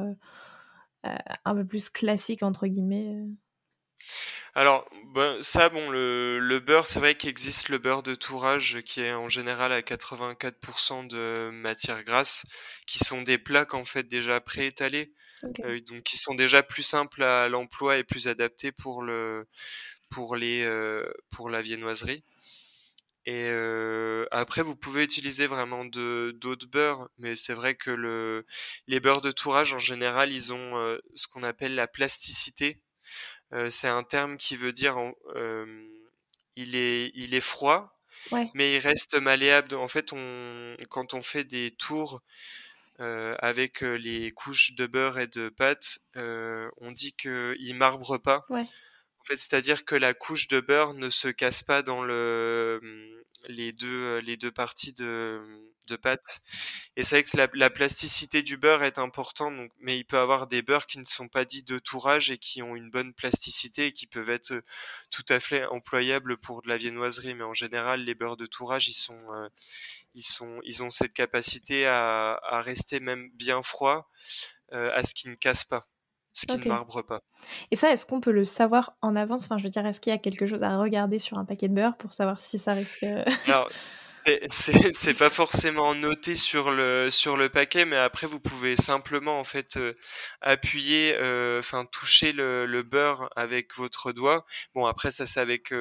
[1.04, 3.14] euh, un peu plus classique, entre guillemets
[4.54, 9.00] alors, ben, ça, bon, le, beurre, c'est vrai qu'il existe le beurre de tourage qui
[9.00, 12.46] est en général à 84% de matière grasse,
[12.86, 15.12] qui sont des plaques en fait déjà préétalées.
[15.64, 19.46] Euh, donc qui sont déjà plus simples à l'emploi et plus adaptés pour le
[20.10, 20.68] pour les
[21.30, 22.24] pour la viennoiserie.
[23.26, 28.46] Et euh, après, vous pouvez utiliser vraiment d'autres beurres, mais c'est vrai que le
[28.86, 32.80] les beurres de tourage en général, ils ont ce qu'on appelle la plasticité.
[33.70, 34.96] c'est un terme qui veut dire
[36.56, 38.00] il est il est froid,
[38.54, 39.74] mais il reste malléable.
[39.74, 42.22] En fait, on quand on fait des tours
[42.98, 48.46] avec les couches de beurre et de pâte, on dit qu'il marbre pas.
[49.24, 54.92] C'est-à-dire que la couche de beurre ne se casse pas dans hum, les, deux, parties
[54.92, 55.40] de,
[55.88, 56.40] de pâte.
[56.96, 60.62] Et c'est vrai que la, plasticité du beurre est importante, mais il peut avoir des
[60.62, 63.92] beurres qui ne sont pas dits de tourage et qui ont une bonne plasticité et
[63.92, 64.62] qui peuvent être
[65.10, 67.34] tout à fait employables pour de la viennoiserie.
[67.34, 69.18] Mais en général, les beurres de tourage, ils sont,
[70.14, 74.10] ils, ont cette capacité à, rester même bien froid,
[74.72, 75.88] euh, à ce qu'ils ne cassent pas,
[76.32, 77.22] ce qui ne marbre pas.
[77.70, 79.44] Et ça, est-ce qu'on peut le savoir en avance?
[79.44, 81.68] Enfin, je veux dire, est-ce qu'il y a quelque chose à regarder sur un paquet
[81.68, 83.68] de beurre pour savoir si ça risque euh, Alors,
[84.48, 89.44] c'est pas forcément noté sur le sur le paquet, mais après vous pouvez simplement en
[89.44, 89.94] fait euh,
[90.42, 91.16] appuyer,
[91.58, 94.44] enfin toucher le, le, beurre avec votre doigt.
[94.74, 95.72] Bon après ça c'est avec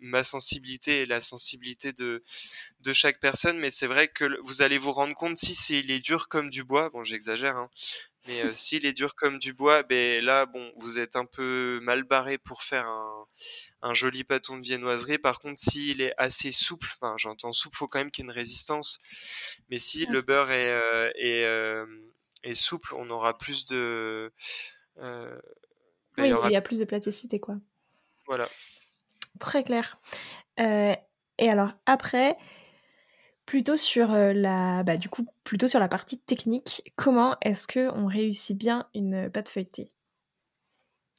[0.00, 2.22] ma sensibilité et la sensibilité de
[2.80, 5.90] de chaque personne, mais c'est vrai que vous allez vous rendre compte si c'est il
[5.90, 6.90] est dur comme du bois.
[6.90, 7.70] Bon, j'exagère, hein,
[8.26, 11.78] mais euh, s'il est dur comme du bois, ben là, bon, vous êtes un peu
[11.82, 13.26] mal barré pour faire un,
[13.82, 15.18] un joli pâton de viennoiserie.
[15.18, 18.30] Par contre, s'il est assez souple, enfin, j'entends souple, faut quand même qu'il y ait
[18.30, 19.00] une résistance.
[19.70, 21.86] Mais si le beurre est euh, est, euh,
[22.42, 24.32] est, souple, on aura plus de
[24.96, 25.40] ben,
[26.18, 27.54] oui, il, y a plus de plasticité, quoi.
[28.26, 28.48] Voilà.
[29.38, 30.00] Très clair.
[30.58, 30.96] et
[31.38, 32.36] alors après,
[33.48, 36.82] plutôt sur euh, la bah, du coup plutôt sur la partie technique.
[36.96, 39.90] Comment est-ce que on réussit bien une pâte feuilletée?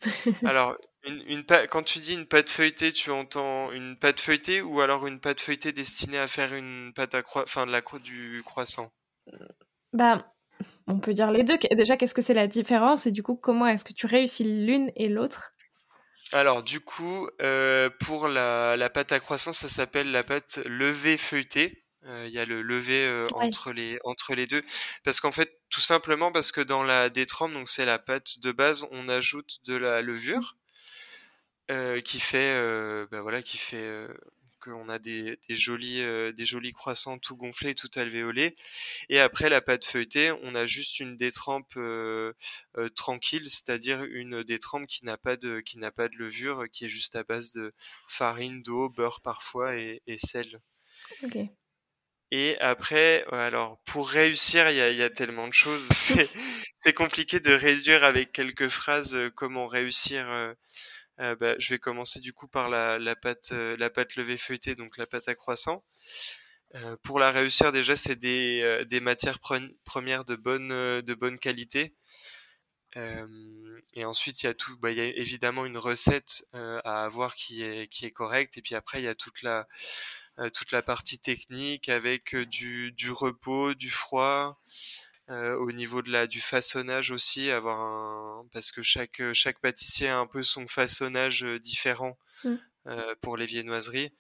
[0.46, 4.80] Alors une, une quand tu dis une pâte feuilletée tu entends une pâte feuilletée ou
[4.80, 8.44] alors une pâte feuilletée destinée à faire une pâte à croix enfin de la du
[8.46, 8.92] croissant?
[9.92, 10.32] Bah
[10.86, 11.58] on peut dire les deux.
[11.72, 14.92] Déjà qu'est-ce que c'est la différence et du coup comment est-ce que tu réussis l'une
[14.96, 15.56] et l'autre?
[16.32, 21.18] Alors du coup, euh, pour la, la, pâte à croissant, ça s'appelle la pâte levée
[21.18, 21.89] feuilletée.
[22.10, 24.64] Euh, il y a le lever euh, entre les entre les deux
[25.04, 28.52] parce qu'en fait tout simplement parce que dans la détrempe donc c'est la pâte de
[28.52, 30.58] base on ajoute de la levure
[31.70, 32.52] euh, qui fait
[33.12, 34.08] ben voilà qui fait
[34.60, 38.58] qu'on a des, jolis, des jolis croissants tout gonflés, tout alvéolés.
[39.08, 41.80] Et après la pâte feuilletée, on a juste une détrempe
[42.94, 46.90] tranquille, c'est-à-dire une détrempe qui n'a pas de qui n'a pas de levure, qui est
[46.90, 47.74] juste à base de
[48.08, 50.60] farine, d'eau, beurre parfois et, et sel.
[51.24, 51.38] Ok.
[52.32, 55.90] Et après, alors pour réussir, il y a, y a, tellement de choses.
[56.78, 60.30] C'est compliqué de réduire avec quelques phrases comment réussir.
[61.20, 64.76] Euh, bah, je vais commencer du coup par la, la pâte, la pâte levée feuilletée,
[64.76, 65.84] donc la pâte à croissant.
[66.76, 69.40] Euh, pour la réussir, déjà, c'est des, des matières
[69.84, 70.70] premières de bonne,
[71.02, 71.96] de bonne qualité.
[72.96, 77.34] et ensuite, il y a tout, bah, il y a évidemment une recette à avoir
[77.36, 78.58] qui est, qui est correcte.
[78.58, 79.64] Et puis après, il y a toute la, euh,
[80.54, 84.62] toute la partie technique avec euh, du, du repos, du froid,
[85.30, 90.08] euh, au niveau de la du façonnage aussi, avoir un parce que chaque chaque pâtissier
[90.08, 92.56] a un peu son façonnage différent mmh.
[93.22, 94.12] pour les viennoiseries.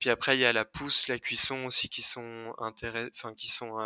[0.00, 3.08] Puis après il y a la pousse, la cuisson aussi qui sont intéress...
[3.14, 3.78] enfin qui sont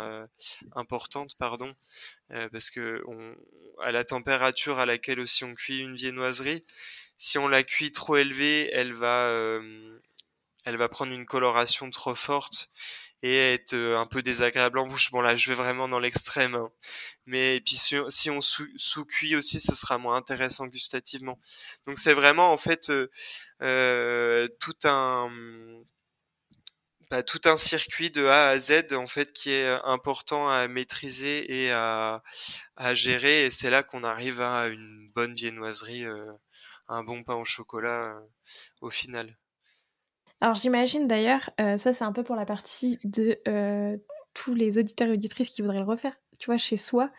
[0.75, 1.75] importantes pardon
[2.51, 3.35] parce que on...
[3.83, 6.65] à la température à laquelle aussi on cuit une viennoiserie,
[7.17, 9.29] si on la cuit trop élevée, elle va
[10.65, 12.69] elle va prendre une coloration trop forte
[13.23, 15.11] et être euh, un peu désagréable en bouche.
[15.11, 16.55] Bon là, je vais vraiment dans l'extrême.
[16.55, 16.69] Hein.
[17.25, 17.95] Mais puis si,
[18.29, 21.39] on sous-cuit aussi, ce sera moins intéressant gustativement.
[21.85, 23.07] Donc c'est vraiment en fait euh,
[23.61, 25.31] euh, tout un
[27.09, 31.63] bah, tout un circuit de A à Z en fait qui est important à maîtriser
[31.63, 32.23] et à,
[32.75, 33.45] à gérer.
[33.45, 36.05] Et c'est là qu'on arrive à une bonne viennoiserie,
[36.87, 38.19] un bon pain au chocolat
[38.81, 39.37] au final.
[40.43, 43.95] Alors j'imagine d'ailleurs, euh, ça c'est un peu pour la partie de euh,
[44.33, 47.11] tous les auditeurs et auditrices qui voudraient le refaire, tu vois, chez soi.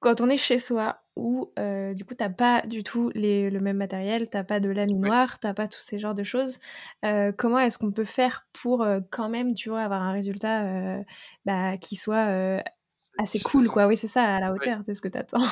[0.00, 3.78] Quand on est chez soi, où euh, du coup t'as pas du tout le même
[3.78, 6.60] matériel, t'as pas de laminoir, t'as pas tous ces genres de choses,
[7.38, 10.98] comment est-ce qu'on peut faire pour quand même, tu vois, avoir un résultat
[11.46, 12.62] bah, qui soit
[13.16, 13.86] assez cool, quoi?
[13.86, 15.46] Oui, c'est ça, à la hauteur de ce que t'attends.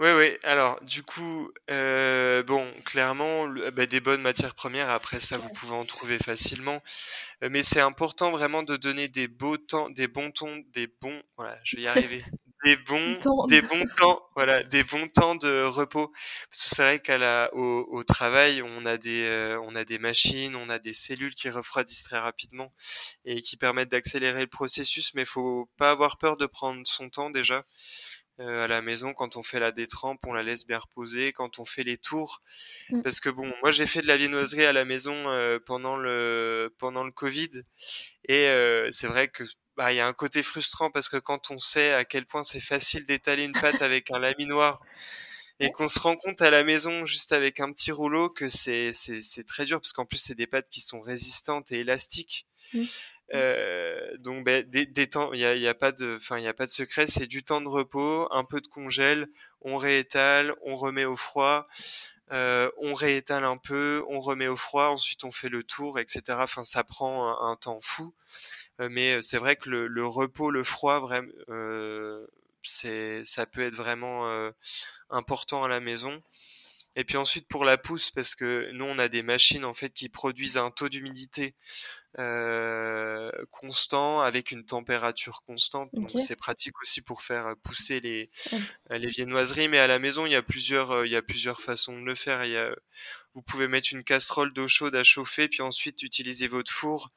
[0.00, 0.38] Oui, oui.
[0.44, 4.88] Alors, du coup, euh, bon, clairement, bah, des bonnes matières premières.
[4.88, 6.82] Après ça, vous pouvez en trouver facilement.
[7.44, 11.22] Euh, mais c'est important vraiment de donner des beaux temps, des bons tons, des bons.
[11.36, 12.24] Voilà, je vais y arriver.
[12.62, 16.12] Des bons, des bons temps, voilà, des bons temps de repos.
[16.50, 19.86] Parce que c'est vrai qu'à la, au, au, travail, on a des, euh, on a
[19.86, 22.70] des machines, on a des cellules qui refroidissent très rapidement
[23.24, 25.14] et qui permettent d'accélérer le processus.
[25.14, 27.64] Mais faut pas avoir peur de prendre son temps déjà.
[28.40, 31.32] Euh, à la maison quand on fait la détrempe, on la laisse bien reposer.
[31.32, 32.40] Quand on fait les tours,
[32.88, 33.02] mmh.
[33.02, 36.74] parce que bon, moi j'ai fait de la viennoiserie à la maison euh, pendant le
[36.78, 37.50] pendant le Covid,
[38.28, 39.44] et euh, c'est vrai que
[39.76, 42.42] bah, il y a un côté frustrant parce que quand on sait à quel point
[42.42, 44.80] c'est facile d'étaler une pâte avec un laminoir
[45.58, 48.94] et qu'on se rend compte à la maison juste avec un petit rouleau que c'est
[48.94, 52.46] c'est très dur parce qu'en plus c'est des pâtes qui sont résistantes et élastiques.
[52.72, 52.84] Mmh.
[53.32, 56.54] Euh, donc ben, des, temps, il y a, y a, pas de, enfin il a
[56.54, 59.28] pas de secret, c'est du temps de repos, un peu de congèle,
[59.60, 61.66] on réétale, on remet au froid,
[62.32, 66.22] euh, on réétale un peu, on remet au froid, ensuite on fait le tour, etc.
[66.40, 68.14] Enfin ça prend un, temps fou,
[68.80, 71.30] euh, mais c'est vrai que le, le, repos, le froid, vraiment,
[72.64, 74.50] c'est, ça peut être vraiment
[75.08, 76.20] important à la maison.
[76.96, 79.90] Et puis ensuite pour la pousse, parce que nous on a des machines en fait
[79.90, 81.54] qui produisent un taux d'humidité
[82.18, 85.90] euh, constant avec une température constante.
[85.92, 88.30] Donc c'est pratique aussi pour faire pousser les,
[88.90, 89.68] les viennoiseries.
[89.68, 92.04] Mais à la maison, il y a plusieurs, euh, il y a plusieurs façons de
[92.04, 92.44] le faire.
[92.44, 92.74] Il y a,
[93.34, 97.10] vous pouvez mettre une casserole d'eau chaude à chauffer, puis ensuite utiliser votre four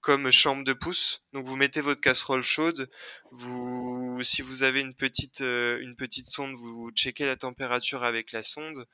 [0.00, 1.24] comme chambre de pousse.
[1.32, 2.90] Donc vous mettez votre casserole chaude.
[3.30, 8.32] Vous, si vous avez une petite, euh, une petite sonde, vous checkez la température avec
[8.32, 8.86] la sonde.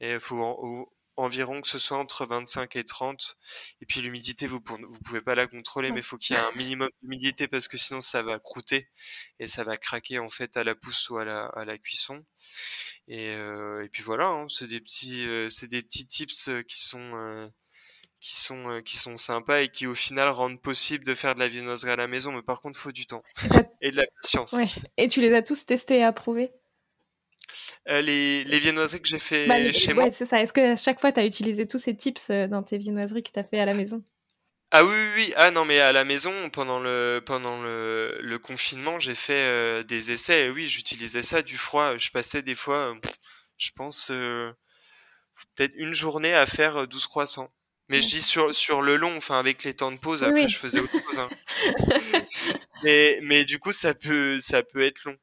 [0.00, 3.36] Et faut environ que ce soit entre 25 et 30.
[3.80, 6.42] Et puis l'humidité, vous vous pouvez pas la contrôler, mais il faut qu'il y ait
[6.42, 8.88] un minimum d'humidité parce que sinon ça va croûter
[9.38, 12.24] et ça va craquer en fait à la pousse ou à la, à la cuisson.
[13.08, 16.62] Et, euh, et puis voilà, hein, c'est des petits, euh, c'est des petits tips euh,
[16.62, 17.50] qui sont
[18.20, 21.48] qui sont qui sont sympas et qui au final rendent possible de faire de la
[21.48, 22.32] viennoiserie à la maison.
[22.32, 23.22] Mais par contre, il faut du temps
[23.80, 24.56] et de la patience.
[24.96, 26.52] Et tu les as tous testés et approuvés?
[27.88, 30.10] Euh, les, les, viennoiseries que j'ai fait bah, chez moi.
[30.10, 30.40] c'est ça.
[30.40, 33.22] Est-ce que à chaque fois, tu as utilisé tous ces tips euh, dans tes viennoiseries
[33.22, 34.02] que tu as fait à la maison?
[34.70, 35.32] Ah oui, oui, oui.
[35.36, 39.82] Ah non, mais à la maison, pendant le, pendant le, le confinement, j'ai fait euh,
[39.82, 40.46] des essais.
[40.46, 41.96] Et oui, j'utilisais ça, du froid.
[41.96, 42.94] Je passais des fois,
[43.56, 47.50] je pense, peut-être une journée à faire 12 croissants.
[47.88, 50.58] Mais je dis sur, sur le long, enfin avec les temps de pause, après je
[50.58, 51.18] faisais autre chose.
[51.18, 51.30] Hein.
[52.84, 55.16] mais, mais du coup, ça peut, ça peut être long.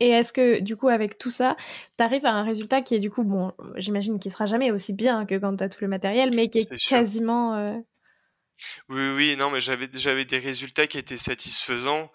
[0.00, 1.56] Et est-ce que, du coup, avec tout ça,
[1.96, 4.92] tu arrives à un résultat qui est, du coup, bon, j'imagine qu'il sera jamais aussi
[4.92, 7.54] bien que quand tu as tout le matériel, mais qui est, quasiment.
[7.56, 7.76] Euh,
[8.88, 12.10] Oui, oui, non, mais j'avais j'avais des résultats qui étaient satisfaisants.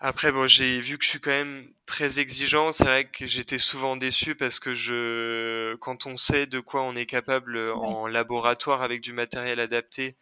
[0.00, 2.70] Après, bon, j'ai vu que je suis quand même très exigeant.
[2.70, 6.94] C'est vrai que j'étais souvent déçu parce que je, quand on sait de quoi on
[6.94, 10.16] est capable en laboratoire avec du matériel adapté,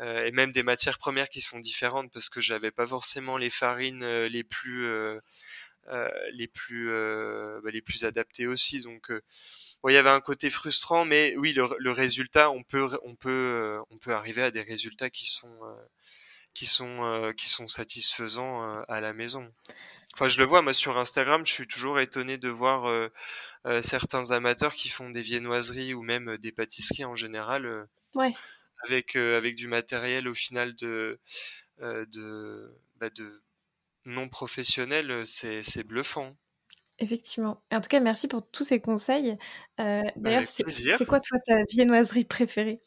[0.00, 3.50] euh, et même des matières premières qui sont différentes parce que j'avais pas forcément les
[3.50, 5.20] farines euh, les plus euh,
[6.32, 6.90] les plus
[7.62, 8.80] bah, les plus adaptées aussi.
[8.80, 9.12] Donc
[9.86, 13.78] il y avait un côté frustrant, mais oui, le, le résultat, on peut on peut
[13.90, 15.58] on peut arriver à des résultats qui sont
[16.54, 19.52] qui sont qui sont satisfaisants à la maison.
[20.14, 24.30] Enfin, je le vois moi sur Instagram, je suis toujours étonné de voir euh, certains
[24.30, 27.88] amateurs qui font des viennoiseries ou même des pâtisseries en général.
[28.14, 28.32] ouais
[28.84, 31.18] avec, euh, avec du matériel au final de,
[31.80, 33.42] euh, de, bah, de
[34.04, 36.36] non professionnel, euh, c'est bluffant.
[36.98, 37.64] Effectivement.
[37.72, 39.36] en tout cas, merci pour tous ces conseils.
[39.78, 42.80] D'ailleurs, c'est quoi toi ta viennoiserie préférée?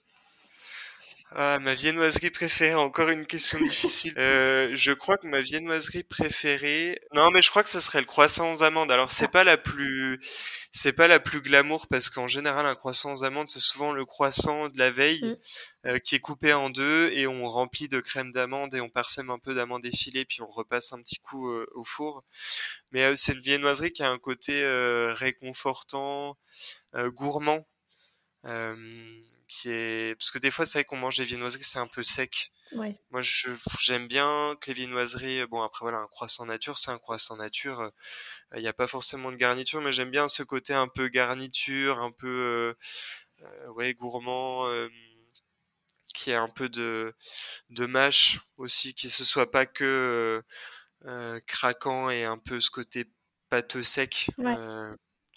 [1.32, 4.14] Ah, ma viennoiserie préférée, encore une question difficile.
[4.18, 8.06] Euh, je crois que ma viennoiserie préférée, non, mais je crois que ce serait le
[8.06, 8.92] croissant aux amandes.
[8.92, 10.20] Alors c'est pas la plus,
[10.72, 14.06] c'est pas la plus glamour parce qu'en général un croissant aux amandes c'est souvent le
[14.06, 15.90] croissant de la veille mmh.
[15.90, 19.30] euh, qui est coupé en deux et on remplit de crème d'amande et on parsème
[19.30, 22.24] un peu d'amandes effilées puis on repasse un petit coup euh, au four.
[22.92, 24.64] Mais euh, c'est une viennoiserie qui a un côté
[25.16, 26.38] réconfortant,
[26.96, 27.68] gourmand
[29.48, 32.04] qui est parce que des fois c'est vrai qu'on mange des viennoiseries c'est un peu
[32.04, 32.52] sec.
[33.12, 37.00] Moi je j'aime bien que les viennoiseries bon après voilà un croissant nature c'est un
[37.00, 37.92] croissant nature
[38.56, 42.00] il n'y a pas forcément de garniture mais j'aime bien ce côté un peu garniture
[42.00, 44.68] un peu euh, euh, ouais gourmand
[46.14, 47.14] qui est un peu de
[47.70, 50.44] de mâche aussi qui se soit pas que
[51.06, 53.06] euh, craquant et un peu ce côté
[53.50, 54.30] pâteux sec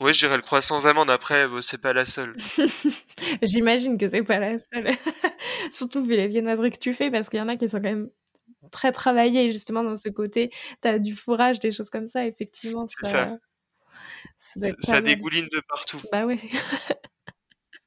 [0.00, 1.10] oui, je dirais le croissant aux amandes.
[1.10, 2.34] Après, c'est pas la seule.
[3.42, 4.90] J'imagine que c'est pas la seule.
[5.70, 7.90] Surtout vu les viennoiseries que tu fais, parce qu'il y en a qui sont quand
[7.90, 8.10] même
[8.72, 10.50] très travaillées justement dans ce côté.
[10.82, 12.26] Tu as du fourrage, des choses comme ça.
[12.26, 13.36] Effectivement, ça.
[14.38, 16.00] Ça, ça, dégouline de partout.
[16.10, 16.26] Bah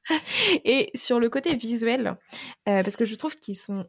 [0.64, 2.16] et sur le côté visuel,
[2.68, 3.86] euh, parce que je trouve qu'ils sont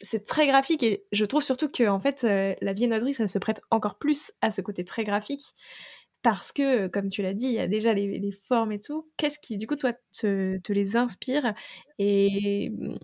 [0.00, 3.38] c'est très graphique et je trouve surtout que en fait euh, la viennoiserie ça se
[3.38, 5.54] prête encore plus à ce côté très graphique
[6.22, 9.10] parce que, comme tu l'as dit, il y a déjà les, formes et tout.
[9.16, 11.54] Qu'est-ce qui, du coup, toi, te, les inspire
[11.98, 12.94] Et mmh,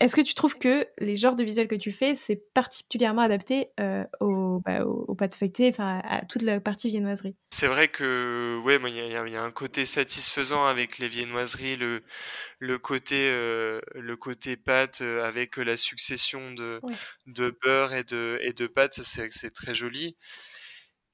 [0.00, 3.68] est-ce que tu trouves que les genres de visuels que tu fais, c'est particulièrement adapté
[3.78, 7.36] euh, au, bah, aux, pâtes feuilletées, enfin à toute la partie viennoiserie?
[7.50, 12.02] C'est vrai que, ouais, il y, a un côté satisfaisant avec les viennoiseries, le,
[12.60, 16.80] le côté, euh, le côté pâte euh, avec la succession de,
[17.26, 20.16] de beurre et de, et de pâte, c'est très joli.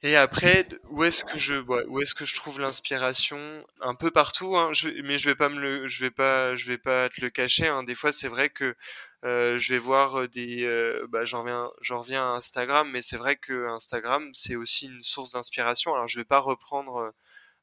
[0.03, 3.67] Et après, où est-ce que je, où est-ce que je trouve l'inspiration?
[3.81, 6.67] Un peu partout, hein, je, mais je vais pas me le, je vais pas, je
[6.67, 7.67] vais pas te le cacher.
[7.67, 7.83] Hein.
[7.83, 8.77] Des fois, c'est vrai que
[9.25, 13.01] euh, je vais voir euh, des, euh, bah, j'en reviens, j'en reviens à Instagram, mais
[13.01, 15.95] c'est vrai que Instagram, c'est aussi une source d'inspiration.
[15.95, 17.13] Alors, je vais pas reprendre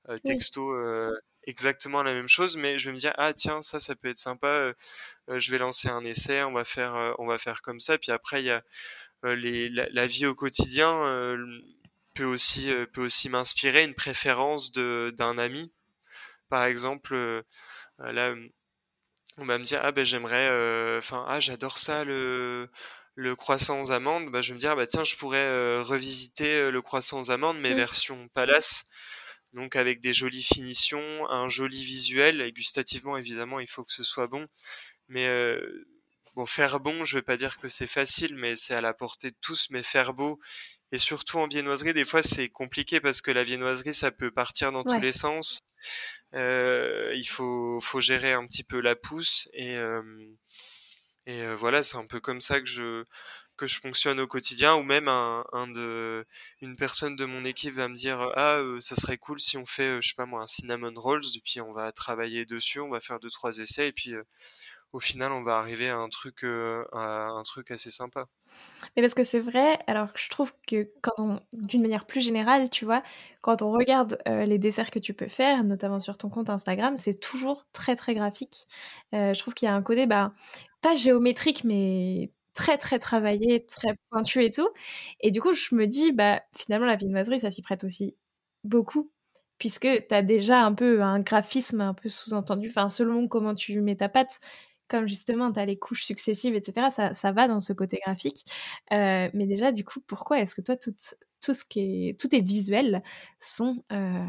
[0.10, 0.74] euh, texto
[1.46, 4.18] exactement la même chose, mais je vais me dire ah tiens ça, ça peut être
[4.18, 4.74] sympa.
[5.30, 7.98] je vais lancer un essai, on va faire, on va faire comme ça.
[7.98, 8.64] Puis après, il y a
[9.24, 11.36] les, la, la, vie au quotidien
[12.14, 15.74] peut aussi euh, peut aussi m'inspirer une préférence de d'un ami.
[16.50, 17.44] Par exemple euh,
[18.00, 18.36] là
[19.38, 22.70] on va me dire ah ben j'aimerais euh, enfin ah j'adore ça le
[23.16, 24.32] le croissant aux amandes.
[24.32, 27.60] Bah, je vais me dire ah, bah tiens je pourrais revisiter le croissant aux amandes
[27.60, 28.86] mais version palace.
[29.54, 32.42] Donc avec des jolies finitions un joli visuel.
[32.42, 34.48] Et gustativement évidemment il faut que ce soit bon.
[35.10, 35.28] Mais
[36.36, 39.32] bon faire bon je vais pas dire que c'est facile mais c'est à la portée
[39.32, 39.70] de tous.
[39.72, 40.40] Mais faire beau
[40.94, 44.72] et surtout en viennoiserie, des fois c'est compliqué parce que la viennoiserie ça peut partir
[44.72, 45.60] dans tous les sens.
[46.36, 50.04] Euh, il faut, faut gérer un petit peu la pousse et, euh,
[51.26, 53.06] et euh, voilà, c'est un peu comme ça que je
[53.58, 56.26] que je fonctionne au quotidien ou même un, un de
[56.62, 60.02] une personne de mon équipe va me dire ah ça serait cool si on fait
[60.02, 63.00] je sais pas moi un cinnamon rolls et puis on va travailler dessus on va
[63.00, 64.16] faire deux trois essais et puis
[64.94, 68.28] au final on va arriver à un truc à un truc assez sympa
[68.96, 72.70] mais parce que c'est vrai, alors je trouve que quand on, d'une manière plus générale,
[72.70, 73.04] tu vois,
[73.42, 76.96] quand on regarde euh, les desserts que tu peux faire, notamment sur ton compte Instagram,
[76.98, 78.68] c'est toujours très très graphique.
[79.14, 80.34] Euh, je trouve qu'il y a un côté, bah,
[80.82, 84.70] pas géométrique, mais très très travaillé, très pointu et tout.
[85.22, 88.16] Et du coup, je me dis, bah, finalement, la viennoiserie, ça s'y prête aussi
[88.64, 89.12] beaucoup,
[89.58, 93.82] puisque tu as déjà un peu un graphisme un peu sous-entendu, enfin, selon comment tu
[93.82, 94.40] mets ta pâte
[94.94, 98.46] comme justement tu as les couches successives, etc., ça, ça va dans ce côté graphique.
[98.92, 100.94] Euh, mais déjà, du coup, pourquoi est-ce que toi, tout,
[101.42, 103.02] tout ce qui est, tous tes visuels
[103.40, 104.24] sont euh,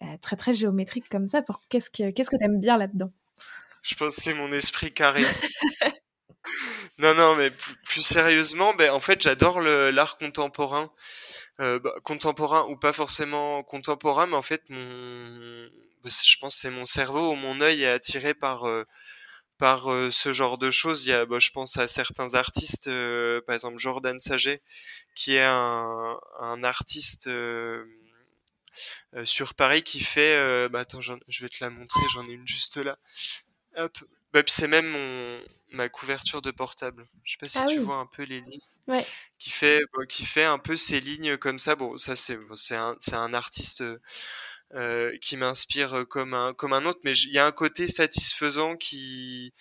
[0.00, 3.10] bah, très très géométriques comme ça pour qu'est-ce que qu'est-ce que t'aimes bien là-dedans?
[3.82, 5.24] Je pense que c'est mon esprit carré.
[6.98, 10.92] non, non, mais plus, sérieusement, ben, en fait, j'adore l'art contemporain.
[11.60, 15.68] Euh, bah, contemporain ou pas forcément contemporain, mais en fait, mon,
[16.04, 18.64] je pense c'est mon cerveau ou mon œil est attiré par
[19.58, 21.06] par euh, ce genre de choses.
[21.06, 22.90] Il y a, bah, je pense à certains artistes,
[23.46, 24.62] par exemple Jordan Saget,
[25.14, 27.28] qui est un, un artiste
[29.24, 30.68] sur Paris qui fait.
[30.68, 32.98] bah, attends, je vais te la montrer, j'en ai une juste là.
[33.76, 33.96] Hop.
[34.32, 35.40] Bah, c'est même mon,
[35.70, 37.06] ma couverture de portable.
[37.22, 38.60] Je sais pas si ah tu vois un peu les lignes.
[38.88, 39.06] Ouais.
[39.38, 41.76] Qui fait, qui fait un peu ces lignes comme ça.
[41.76, 43.82] Bon, ça c'est c'est un, un artiste
[44.74, 48.76] euh, qui m'inspire comme un comme un autre, mais il y a un côté satisfaisant
[48.76, 49.52] qui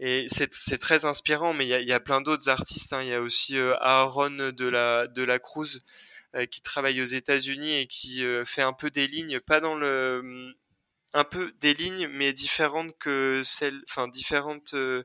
[0.00, 1.52] et c'est très inspirant.
[1.54, 2.92] Mais il y a, y a plein d'autres artistes.
[2.92, 3.02] Hein.
[3.02, 5.80] Il y a aussi euh, Aaron de la de la Cruz
[6.34, 10.54] euh, qui travaille aux États-Unis et qui fait un peu des lignes, pas dans le
[11.14, 15.04] un peu des lignes, mais différentes que celles, enfin différentes de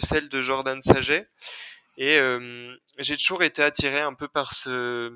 [0.00, 1.28] celles de Jordan Saget.
[1.98, 2.18] Et
[2.98, 5.12] j'ai toujours été attiré un peu par ce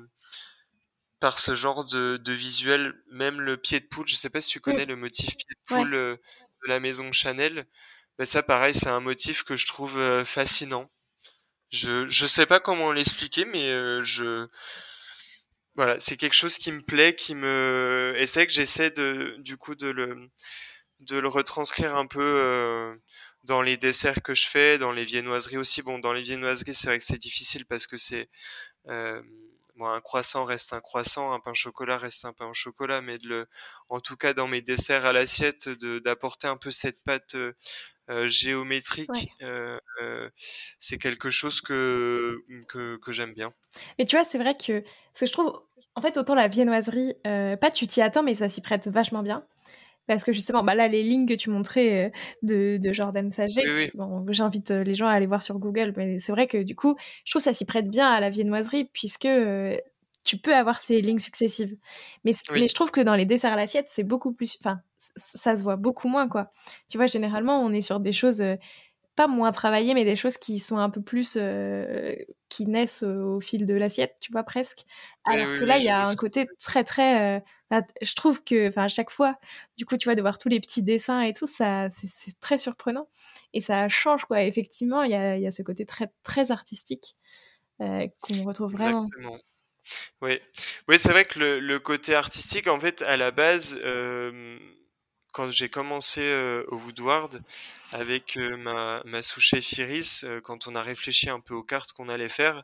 [1.23, 4.05] par ce genre de, de, visuel, même le pied de poule.
[4.09, 6.19] Je sais pas si tu connais le motif pied de poule de
[6.67, 7.65] la maison Chanel.
[8.17, 10.91] Ben ça, pareil, c'est un motif que je trouve fascinant.
[11.71, 13.71] Je je sais pas comment l'expliquer, mais
[14.03, 14.47] je
[15.75, 19.55] voilà, c'est quelque chose qui me plaît, qui me et c'est que j'essaie de du
[19.55, 20.29] coup de le
[20.99, 22.95] de le retranscrire un peu euh,
[23.45, 25.81] dans les desserts que je fais, dans les viennoiseries aussi.
[25.83, 28.29] Bon, dans les viennoiseries, c'est vrai que c'est difficile parce que c'est
[28.89, 29.21] euh,
[29.83, 33.01] bon, un croissant reste un croissant, un pain au chocolat reste un pain au chocolat,
[33.01, 33.47] mais de le,
[33.89, 37.53] en tout cas dans mes desserts à l'assiette, d'apporter un peu cette pâte euh,
[38.09, 39.09] euh géométrique,
[39.41, 40.29] euh, euh,
[40.79, 43.53] c'est quelque chose que, que, que j'aime bien.
[43.97, 45.61] Mais tu vois, c'est vrai que ce que je trouve,
[45.95, 49.45] en fait, autant la viennoiserie, pas tu t'y attends, mais ça s'y prête vachement bien.
[50.07, 54.25] Parce que justement, bah là, les lignes que tu montrais de, de Jordan Saget, bon,
[54.29, 57.31] j'invite les gens à aller voir sur Google, mais c'est vrai que du coup, je
[57.31, 59.27] trouve que ça s'y prête bien à la viennoiserie, puisque
[60.23, 61.75] tu peux avoir ces lignes successives.
[62.23, 64.57] Mais, mais, je trouve que dans les desserts à l'assiette, c'est beaucoup plus.
[64.59, 64.79] Enfin,
[65.15, 66.51] ça se voit beaucoup moins, quoi.
[66.89, 68.43] Tu vois, généralement, on est sur des choses
[69.15, 71.37] pas moins travaillées, mais des choses qui sont un peu plus.
[72.49, 74.85] qui naissent au fil de l'assiette, tu vois, presque.
[75.23, 77.43] Alors que là, il y a un côté très, très.
[78.01, 79.37] je trouve que, enfin, à chaque fois,
[79.77, 82.57] du coup, tu vois, de voir tous les petits dessins et tout, ça, c'est très
[82.57, 83.07] surprenant.
[83.53, 84.43] Et ça change, quoi.
[84.43, 87.15] Effectivement, il y a, y a, ce côté très, très artistique
[87.79, 89.03] qu'on retrouve vraiment.
[89.03, 89.37] Exactement.
[90.21, 90.39] Oui,
[90.87, 94.57] oui c'est vrai que le, le, côté artistique, en fait, à la base, euh,
[95.33, 97.41] quand j'ai commencé euh, au Woodward
[97.91, 102.07] avec euh, ma, ma sous-chef Iris, quand on a réfléchi un peu aux cartes qu'on
[102.07, 102.63] allait faire,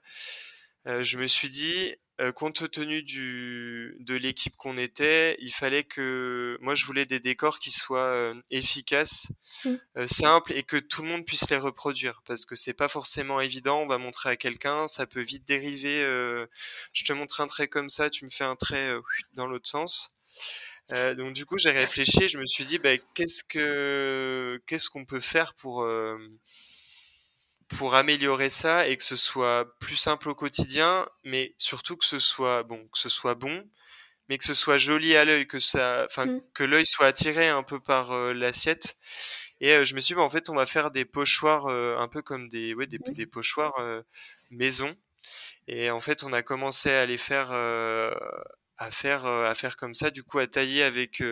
[0.85, 1.93] je me suis dit,
[2.35, 7.59] compte tenu du, de l'équipe qu'on était, il fallait que moi je voulais des décors
[7.59, 9.27] qui soient efficaces,
[9.65, 10.07] mmh.
[10.07, 13.81] simples et que tout le monde puisse les reproduire parce que c'est pas forcément évident.
[13.81, 16.01] On va montrer à quelqu'un, ça peut vite dériver.
[16.93, 18.89] je te montre un trait comme ça, tu me fais un trait
[19.33, 20.17] dans l'autre sens.
[20.93, 25.05] Euh, donc du coup j'ai réfléchi, je me suis dit bah, qu'est-ce que qu'est-ce qu'on
[25.05, 25.87] peut faire pour
[27.69, 32.19] pour améliorer ça et que ce soit plus simple au quotidien, mais surtout que ce
[32.19, 33.63] soit bon, que ce soit bon,
[34.29, 36.41] mais que ce soit joli à l'œil, que ça, enfin mmh.
[36.53, 38.95] que l'œil soit attiré un peu par euh, l'assiette.
[39.59, 41.97] Et euh, je me suis dit, bah, en fait, on va faire des pochoirs euh,
[41.97, 43.75] un peu comme des, ouais, des, des pochoirs
[44.51, 44.95] maison.
[45.67, 47.49] Et en fait, on a commencé à les faire,
[48.79, 51.23] à faire, à faire comme ça, du coup, à tailler avec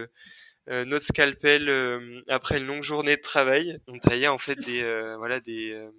[0.67, 3.79] notre scalpel après une longue journée de travail.
[3.87, 4.83] On taillait en fait des,
[5.17, 5.89] voilà, des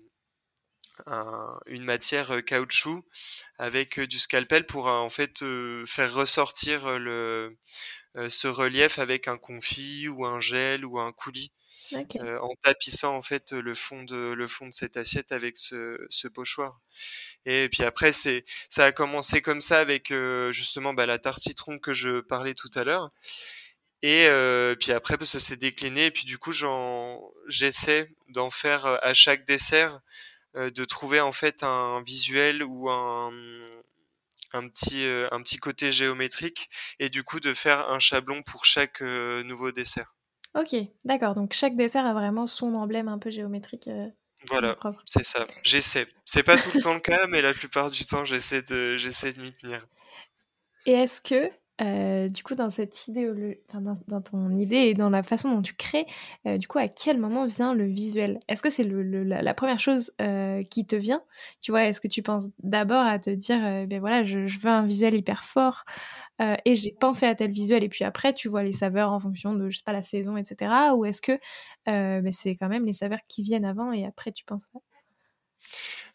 [1.67, 3.05] une matière euh, caoutchouc
[3.59, 5.45] avec euh, du scalpel pour euh, en fait
[5.87, 7.57] faire ressortir le,
[8.29, 11.53] ce relief avec un confit ou un gel ou un coulis.
[11.95, 16.81] En tapissant en fait le fond de le fond de cette assiette avec ce, pochoir.
[17.47, 20.13] Et puis après c'est ça a commencé comme ça avec
[20.51, 23.11] justement bah, la tarte citron que je parlais tout à l'heure.
[24.03, 24.29] Et
[24.79, 26.53] puis après bah, ça s'est décliné et puis du coup
[27.49, 30.01] j'essaie d'en faire à chaque dessert
[30.57, 33.31] euh, de trouver en fait un visuel ou un,
[34.53, 38.65] un petit, euh, un petit côté géométrique et du coup de faire un chablon pour
[38.65, 40.15] chaque euh, nouveau dessert.
[40.55, 40.75] Ok,
[41.05, 41.35] d'accord.
[41.35, 43.89] Donc chaque dessert a vraiment son emblème un peu géométrique.
[44.49, 45.47] voilà, c'est ça.
[45.63, 46.07] J'essaie.
[46.25, 49.33] C'est pas tout le temps le cas, mais la plupart du temps, j'essaie de, j'essaie
[49.33, 49.87] de m'y tenir.
[50.87, 53.31] Et est-ce que euh, du coup, dans cette idée,
[54.09, 56.07] dans, ton idée et dans la façon dont tu crées,
[56.47, 58.41] euh, du coup, à quel moment vient le visuel?
[58.49, 61.23] Est-ce que c'est la, première chose euh, qui te vient?
[61.61, 64.87] Tu vois, est-ce que tu penses d'abord à te dire, ben voilà, je, veux un
[64.87, 65.85] visuel hyper fort
[66.41, 69.55] et j'ai pensé à tel visuel et puis après, tu vois les saveurs en fonction
[69.55, 70.73] de, je sais pas, la saison, etc.
[70.95, 71.39] Ou est-ce que
[71.87, 74.79] ben c'est quand même les saveurs qui viennent avant et après tu penses à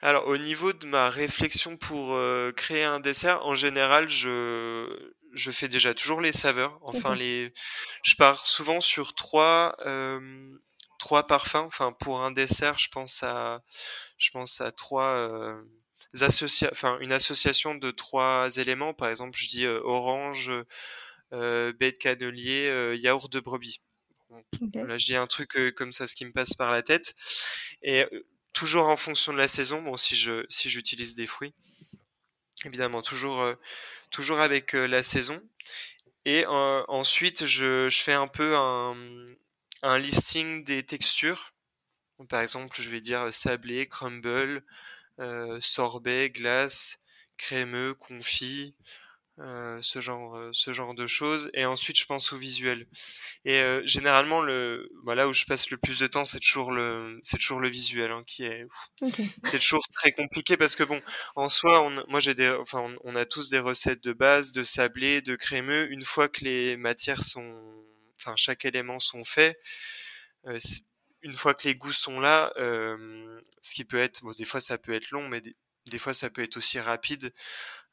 [0.01, 5.51] Alors, au niveau de ma réflexion pour euh, créer un dessert, en général, je, je
[5.51, 6.79] fais déjà toujours les saveurs.
[6.83, 7.53] Enfin, les,
[8.03, 10.19] je pars souvent sur trois, euh,
[10.99, 11.65] trois parfums.
[11.65, 13.61] Enfin, pour un dessert, je pense à,
[14.17, 15.61] je pense à trois
[16.21, 18.93] euh, enfin, une association de trois éléments.
[18.93, 20.51] Par exemple, je dis orange,
[21.31, 23.81] baie de cannelier, yaourt de brebis.
[24.73, 27.15] Là, je dis un truc comme ça, ce qui me passe par la tête.
[27.83, 28.05] Et
[28.53, 29.81] toujours en fonction de la saison.
[29.81, 31.53] Bon, si je si j'utilise des fruits,
[32.65, 33.55] évidemment toujours euh,
[34.11, 35.41] toujours avec euh, la saison.
[36.25, 38.95] Et euh, ensuite, je, je, fais un peu un,
[39.81, 41.53] un listing des textures.
[42.29, 44.63] Par exemple, je vais dire sablé, crumble,
[45.59, 46.99] sorbet, glace,
[47.37, 48.75] crémeux, confit,
[49.39, 51.49] euh, ce genre euh, ce genre de choses.
[51.55, 52.85] Et ensuite je pense au visuel.
[53.45, 56.71] Et euh, généralement le bah, là où je passe le plus de temps c'est toujours
[56.71, 58.67] le c'est toujours le visuel hein, qui est
[59.43, 61.01] c'est toujours très compliqué parce que bon
[61.35, 64.61] en soi on, moi j'ai des enfin on, a tous des recettes de base de
[64.63, 65.91] sablé de crémeux.
[65.91, 67.55] Une fois que les matières sont
[68.19, 69.57] enfin chaque élément sont faits
[71.23, 74.77] une fois que les goûts sont là ce qui peut être bon des fois ça
[74.77, 75.41] peut être long mais
[75.85, 77.33] des fois ça peut être aussi rapide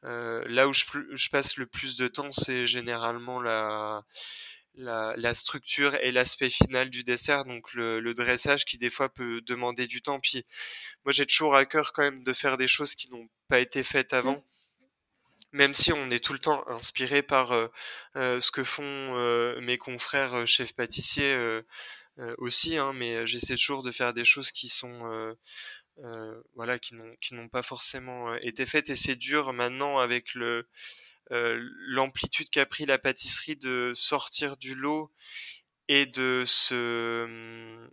[0.04, 4.02] euh, là où je, je, passe le plus de temps, c'est généralement la,
[4.74, 9.10] la, la, structure et l'aspect final du dessert, donc le, le, dressage qui des fois
[9.10, 10.20] peut demander du temps.
[10.20, 10.44] Puis
[11.04, 13.82] moi j'ai toujours à cœur quand même de faire des choses qui n'ont pas été
[13.82, 14.42] faites avant.
[15.52, 17.68] Même si on est tout le temps inspiré par euh,
[18.16, 21.34] euh ce que font euh, mes confrères chefs pâtissiers
[22.38, 25.34] aussi, hein, mais j'essaie toujours de faire des choses qui sont
[26.04, 29.98] euh, voilà, qui n'ont qui n'ont pas forcément euh, été faites et c'est dur maintenant
[29.98, 30.66] avec le
[31.30, 31.58] euh,
[31.88, 35.12] l'amplitude qu'a pris la pâtisserie de sortir du lot
[35.88, 37.90] et de se hum,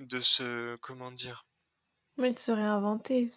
[0.00, 1.46] de se comment dire?
[2.16, 3.32] Oui, de se réinventer.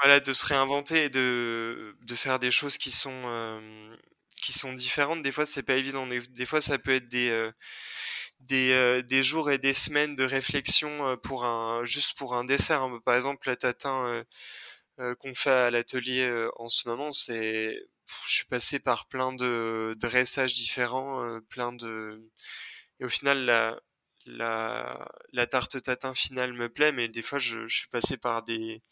[0.00, 3.60] Voilà de se réinventer et de de faire des choses qui sont
[4.40, 5.22] qui sont différentes.
[5.22, 6.06] Des fois c'est pas évident.
[6.06, 7.52] Des fois ça peut être des des, euh,
[8.46, 12.82] des jours et des semaines de réflexion euh, pour un juste pour un dessert.
[12.82, 13.00] Hein.
[13.04, 14.24] Par exemple, la tatin
[15.00, 17.76] euh, qu'on fait à l'atelier en ce moment, c'est
[18.26, 22.22] je suis passé par plein de dressages différents, plein de
[23.00, 23.78] et au final la
[24.26, 28.42] la, la tarte tatin finale me plaît, mais des fois je, je suis passé par
[28.44, 28.82] des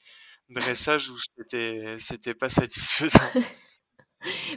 [0.50, 3.20] dressages où c'était c'était pas satisfaisant.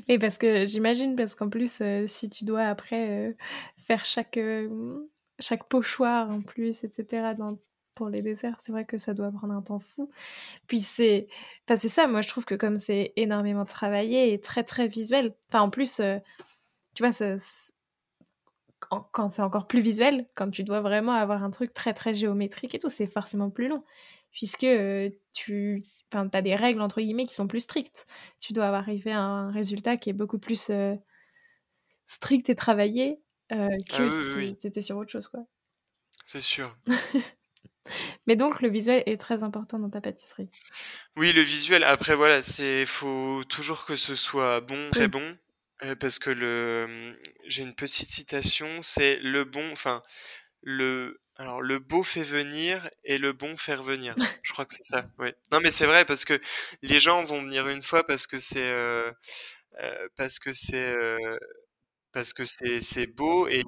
[0.08, 3.34] Mais parce que j'imagine, parce qu'en plus, euh, si tu dois après euh,
[3.78, 5.08] faire chaque, euh,
[5.40, 7.58] chaque pochoir en plus, etc., dans,
[7.94, 10.10] pour les desserts, c'est vrai que ça doit prendre un temps fou.
[10.68, 11.28] Puis c'est,
[11.68, 15.70] ça, moi je trouve que comme c'est énormément travaillé et très très visuel, enfin en
[15.70, 16.02] plus,
[16.94, 17.36] tu vois, ça,
[18.90, 22.76] quand c'est encore plus visuel, quand tu dois vraiment avoir un truc très très géométrique
[22.76, 23.84] et tout, c'est forcément plus long,
[24.32, 24.68] puisque
[25.32, 28.06] tu enfin, as des règles entre guillemets qui sont plus strictes.
[28.40, 30.96] Tu dois arriver à un résultat qui est beaucoup plus euh,
[32.06, 33.20] strict et travaillé
[33.52, 35.28] euh, que ah si tu étais sur autre chose.
[35.28, 35.42] quoi.
[36.26, 36.76] C'est sûr.
[38.28, 40.50] Mais donc le visuel est très important dans ta pâtisserie.
[41.16, 41.84] Oui, le visuel.
[41.84, 45.38] Après voilà, c'est faut toujours que ce soit bon, très bon,
[45.84, 50.02] euh, parce que le j'ai une petite citation, c'est le bon, enfin
[50.62, 54.16] le alors, le beau fait venir et le bon faire venir.
[54.44, 55.06] Je crois que c'est ça.
[55.20, 55.30] Oui.
[55.52, 56.40] Non, mais c'est vrai parce que
[56.82, 59.12] les gens vont venir une fois parce que c'est euh,
[59.82, 61.38] euh, parce que c'est euh,
[62.14, 63.64] parce que c'est c'est beau et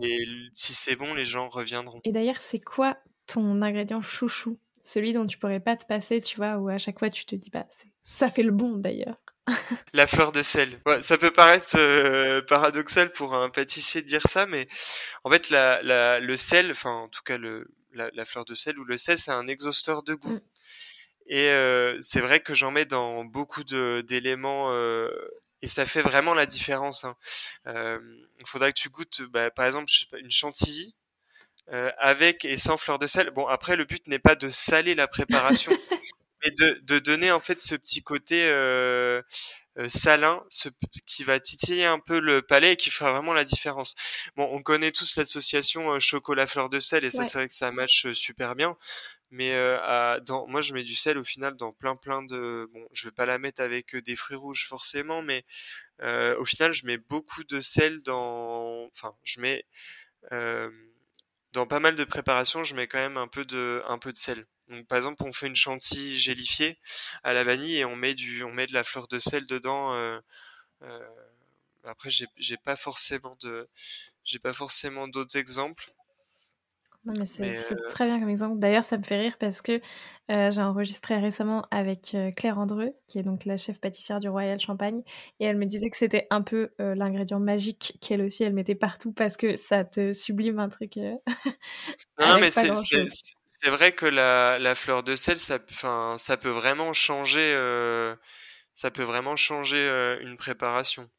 [0.53, 1.99] si c'est bon, les gens reviendront.
[2.05, 6.37] Et d'ailleurs, c'est quoi ton ingrédient chouchou, celui dont tu pourrais pas te passer, tu
[6.37, 7.67] vois, où à chaque fois tu te dis bah
[8.01, 9.17] ça fait le bon d'ailleurs.
[9.93, 10.79] La fleur de sel.
[10.85, 14.67] Ouais, ça peut paraître euh, paradoxal pour un pâtissier de dire ça, mais
[15.23, 18.53] en fait, la, la, le sel, enfin en tout cas le, la, la, fleur de
[18.53, 20.33] sel ou le sel, c'est un exhausteur de goût.
[20.35, 20.41] Mm.
[21.29, 25.09] Et euh, c'est vrai que j'en mets dans beaucoup d'éléments euh,
[25.61, 27.03] et ça fait vraiment la différence.
[27.03, 27.15] Hein.
[27.65, 30.93] Il faudra que tu goûtes, bah, par exemple, je sais pas, une chantilly
[31.97, 33.29] avec et sans fleur de sel.
[33.31, 35.77] Bon, après, le but n'est pas de saler la préparation.
[36.43, 39.21] mais de, de, donner en fait ce petit côté euh,
[39.77, 40.69] euh, salin, ce,
[41.05, 43.95] qui va titiller un peu le palais et qui fera vraiment la différence.
[44.35, 47.53] Bon, on connaît tous l'association euh, chocolat fleur de sel et ça c'est vrai que
[47.53, 48.75] ça match euh, super bien.
[49.29, 52.87] Mais à, dans, moi je mets du sel au final dans plein plein de bon,
[52.93, 55.45] je vais pas la mettre avec des fruits rouges forcément, mais
[56.01, 59.65] au final je mets beaucoup de sel dans, enfin je mets
[61.51, 64.17] dans pas mal de préparations, je mets quand même un peu de un peu de
[64.17, 64.45] sel.
[64.69, 66.77] Donc, par exemple, on fait une chantilly gélifiée
[67.23, 69.93] à la vanille et on met du, on met de la fleur de sel dedans.
[69.93, 70.19] Euh,
[70.83, 70.99] euh,
[71.85, 73.69] après, j'ai pas forcément de,
[74.25, 75.93] j'ai pas forcément d'autres exemples.
[77.05, 77.55] Non, mais c'est
[77.89, 78.59] très bien comme exemple.
[78.59, 79.79] D'ailleurs, ça me fait rire parce que
[80.27, 85.03] j'ai enregistré récemment avec Claire Andreux, qui est donc la chef pâtissière du Royal Champagne,
[85.39, 89.13] et elle me disait que c'était un peu l'ingrédient magique qu'elle aussi, elle mettait partout
[89.13, 90.97] parce que ça te sublime un truc.
[90.97, 91.21] non,
[92.41, 92.73] mais c'est
[93.61, 95.59] c'est vrai que la, la, fleur de sel, ça,
[96.17, 97.53] ça peut vraiment changer,
[98.73, 101.09] ça peut vraiment changer une préparation.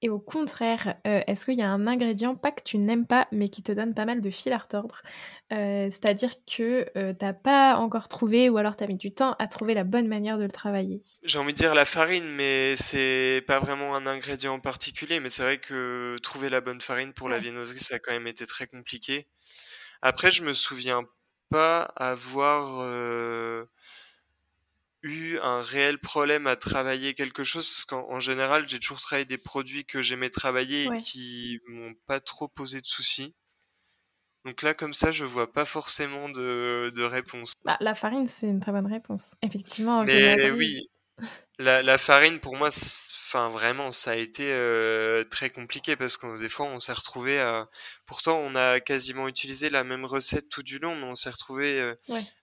[0.00, 3.26] Et au contraire, euh, est-ce qu'il y a un ingrédient, pas que tu n'aimes pas,
[3.32, 5.02] mais qui te donne pas mal de fil à retordre?
[5.52, 9.12] Euh, C'est-à-dire que euh, tu n'as pas encore trouvé, ou alors tu as mis du
[9.12, 11.02] temps à trouver la bonne manière de le travailler?
[11.24, 15.18] J'ai envie de dire la farine, mais c'est pas vraiment un ingrédient en particulier.
[15.18, 18.28] Mais c'est vrai que trouver la bonne farine pour la viennoiserie, ça a quand même
[18.28, 19.26] été très compliqué.
[20.00, 21.02] Après, je me souviens
[21.50, 22.84] pas avoir
[25.02, 29.38] eu un réel problème à travailler quelque chose parce qu'en général j'ai toujours travaillé des
[29.38, 33.34] produits que j'aimais travailler et qui m'ont pas trop posé de soucis.
[34.44, 37.52] Donc là comme ça je vois pas forcément de, de réponse.
[37.64, 39.36] Bah, la farine c'est une très bonne réponse.
[39.42, 40.04] Effectivement.
[40.04, 40.88] Mais oui,
[41.58, 46.38] la, la, farine pour moi, enfin vraiment ça a été euh, très compliqué parce que
[46.38, 47.68] des fois on s'est retrouvé à...
[48.06, 51.80] Pourtant on a quasiment utilisé la même recette tout du long mais on s'est retrouvé
[51.80, 51.94] euh,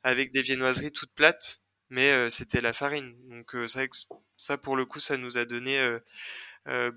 [0.04, 3.16] avec des viennoiseries toutes plates mais c'était la farine.
[3.30, 3.96] Donc c'est vrai que
[4.38, 5.80] ça, pour le coup, ça nous a donné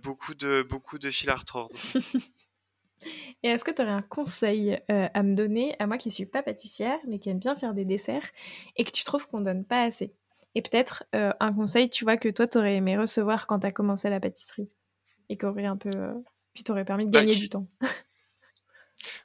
[0.02, 1.78] beaucoup de beaucoup de fil à retordre.
[3.42, 6.42] Et est-ce que tu aurais un conseil à me donner, à moi qui suis pas
[6.42, 8.28] pâtissière, mais qui aime bien faire des desserts,
[8.76, 10.14] et que tu trouves qu'on donne pas assez?
[10.58, 13.72] Et peut-être un conseil, tu vois, que toi, tu aurais aimé recevoir quand tu as
[13.72, 14.68] commencé la pâtisserie,
[15.28, 15.90] et qui aurait un peu...
[16.52, 17.68] puis t'aurait permis de bah, gagner du temps.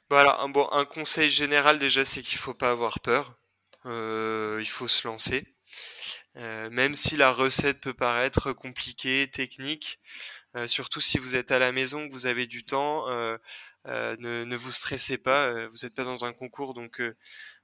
[0.08, 3.36] Voilà, un, bon, un conseil général déjà, c'est qu'il faut pas avoir peur.
[3.84, 5.44] il faut se lancer.
[6.36, 10.00] Euh, même si la recette peut paraître compliquée, technique,
[10.56, 13.38] euh, surtout si vous êtes à la maison, que vous avez du temps, euh,
[13.86, 17.00] ne, ne, vous stressez pas, vous n'êtes pas dans un concours, donc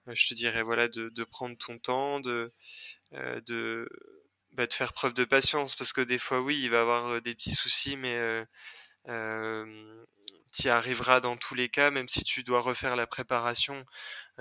[0.06, 2.52] je te dirais voilà de, de prendre ton temps, de,
[3.12, 3.88] de,
[4.52, 7.22] bah, de faire preuve de patience, parce que des fois oui, il va y avoir
[7.22, 8.44] des petits soucis, mais
[10.52, 13.84] tu y arriveras dans tous les cas, même si tu dois refaire la préparation.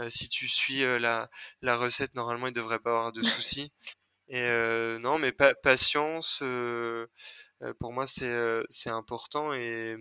[0.09, 1.29] si tu suis la,
[1.61, 3.71] la recette, normalement, il ne devrait pas avoir de soucis.
[4.29, 4.47] Et
[4.99, 6.43] non, mais patience,
[7.79, 9.53] pour moi, c'est c'est important.
[9.53, 9.97] Et,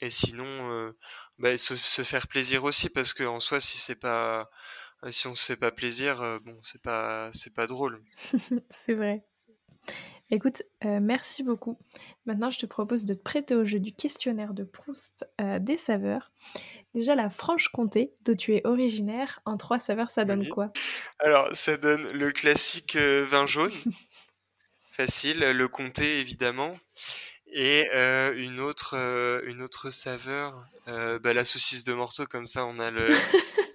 [0.00, 0.92] et sinon,
[1.38, 4.50] bah, se, se, faire plaisir aussi, parce qu'en soi, si c'est pas
[5.10, 8.02] si on se fait pas plaisir, bon, c'est pas c'est pas drôle.
[8.70, 9.24] c'est vrai.
[10.30, 11.78] Écoute, merci beaucoup.
[12.24, 15.24] Maintenant, je te propose de te prêter au jeu du questionnaire de Proust
[15.60, 16.32] des saveurs.
[16.96, 20.72] Déjà, la Franche-Comté, d'où tu es originaire, en trois saveurs, ça donne quoi?
[21.18, 23.70] Alors, ça donne le classique euh, vin jaune,
[24.96, 26.78] facile, le comté évidemment,
[27.52, 32.64] et euh, une, autre, euh, une autre saveur, bah, la saucisse de morteau, comme ça
[32.64, 33.10] on a le,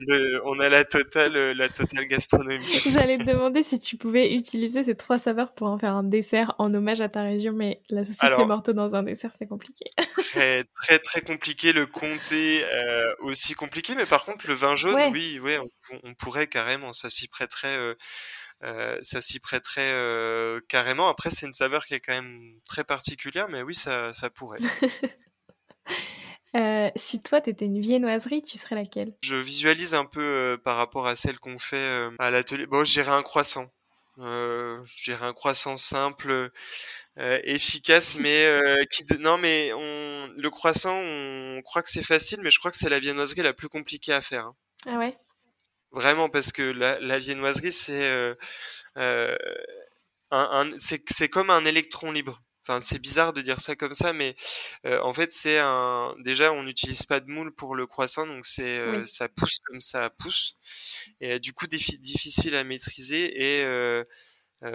[0.45, 2.65] on a la totale, euh, la totale gastronomie.
[2.87, 6.55] J'allais te demander si tu pouvais utiliser ces trois saveurs pour en faire un dessert
[6.57, 9.85] en hommage à ta région, mais la saucisse de morteau dans un dessert, c'est compliqué.
[10.17, 11.73] très, très, très compliqué.
[11.73, 15.59] Le comté euh, aussi compliqué, mais par contre, le vin jaune, oui, ouais,
[16.03, 16.93] on, pourrait carrément.
[16.93, 17.95] Ça s'y prêterait.
[18.63, 19.93] Euh, ça s'y prêterait
[20.67, 21.09] carrément.
[21.09, 24.59] Après, c'est une saveur qui est quand même très particulière, mais oui, ça, ça pourrait.
[26.55, 29.13] Euh, si toi, t'étais une viennoiserie, tu serais laquelle?
[29.21, 32.65] Je visualise un peu euh, par rapport à celle qu'on fait euh, à l'atelier.
[32.65, 33.71] Bon, je dirais un croissant.
[34.17, 36.51] je dirais un croissant simple,
[37.17, 38.59] efficace, mais
[38.91, 39.05] qui...
[39.19, 40.27] Non, mais on...
[40.35, 43.53] le croissant, on croit que c'est facile, mais je crois que c'est la viennoiserie la
[43.53, 44.45] plus compliquée à faire.
[44.45, 44.55] Hein.
[44.87, 45.17] Ah ouais?
[45.91, 48.35] Vraiment, parce que la, la viennoiserie, c'est...
[48.95, 49.35] Un,
[50.31, 50.71] un...
[50.77, 52.41] c'est comme un électron libre.
[52.61, 54.35] Enfin, c'est bizarre de dire ça comme ça, mais
[54.85, 56.15] euh, en fait, c'est un.
[56.19, 59.81] Déjà, on n'utilise pas de moule pour le croissant, donc c'est euh, ça pousse comme
[59.81, 60.57] ça pousse,
[61.21, 63.61] et du coup difficile à maîtriser.
[63.61, 64.03] Et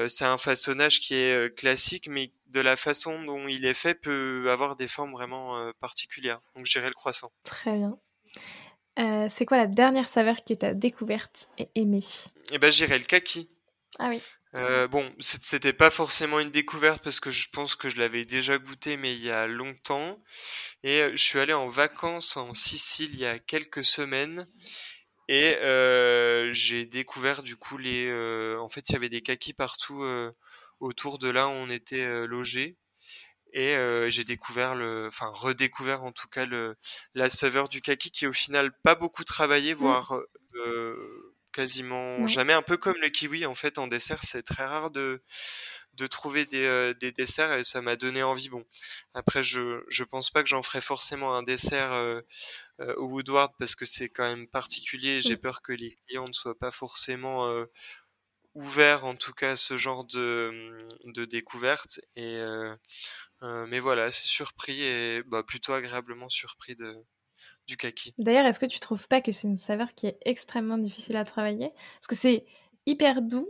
[0.09, 4.49] c'est un façonnage qui est classique, mais de la façon dont il est fait peut
[4.51, 6.41] avoir des formes vraiment particulières.
[6.57, 7.31] Donc, j'irai le croissant.
[7.45, 9.29] Très bien.
[9.29, 12.05] c'est quoi la dernière saveur que tu as découverte et aimée?
[12.51, 13.49] Eh ben, j'irai le kaki.
[14.01, 14.21] Ah oui.
[14.57, 18.59] Euh, bon, c'était pas forcément une découverte parce que je pense que je l'avais déjà
[18.59, 20.23] goûté, mais il y a longtemps.
[20.83, 24.49] Et euh, je suis allé en vacances en Sicile il y a quelques semaines.
[25.29, 28.11] Et euh, j'ai découvert du coup les.
[28.59, 30.05] en fait, il y avait des kakis partout
[30.81, 32.77] autour de là où on était logé.
[33.53, 33.77] Et
[34.09, 36.77] j'ai découvert le, enfin redécouvert en tout cas le,
[37.15, 39.79] la saveur du kaki qui au final pas beaucoup travaillé, mmh.
[39.79, 40.21] voire
[41.57, 42.53] quasiment jamais.
[42.53, 45.23] Un peu comme le kiwi, en fait, en dessert, c'est très rare de,
[45.95, 48.49] de trouver des, des desserts et ça m'a donné envie.
[48.51, 48.65] Bon,
[49.15, 51.93] après, je je pense pas que j'en ferai forcément un dessert
[52.81, 55.21] au Woodward parce que c'est quand même particulier.
[55.23, 57.49] J'ai peur que les clients ne soient pas forcément
[58.55, 62.01] ouverts, en tout cas, à ce genre de, de découverte.
[62.17, 62.41] Et
[63.43, 66.95] mais voilà, c'est surpris et bah, plutôt agréablement surpris de,
[67.67, 68.15] du kaki.
[68.19, 71.25] D'ailleurs, est-ce que tu trouves pas que c'est une saveur qui est extrêmement difficile à
[71.25, 71.71] travailler?
[71.95, 72.45] Parce que c'est
[72.87, 73.49] hyper doux.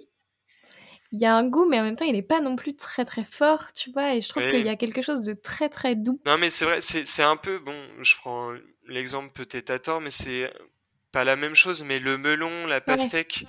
[1.12, 3.04] Il y a un goût, mais en même temps, il n'est pas non plus très
[3.04, 4.14] très fort, tu vois.
[4.14, 6.20] Et je trouve qu'il y a quelque chose de très très doux.
[6.26, 7.58] Non, mais c'est vrai, c'est un peu.
[7.58, 8.52] Bon, je prends
[8.88, 10.52] l'exemple peut-être à tort, mais c'est
[11.12, 11.84] pas la même chose.
[11.84, 13.46] Mais le melon, la pastèque,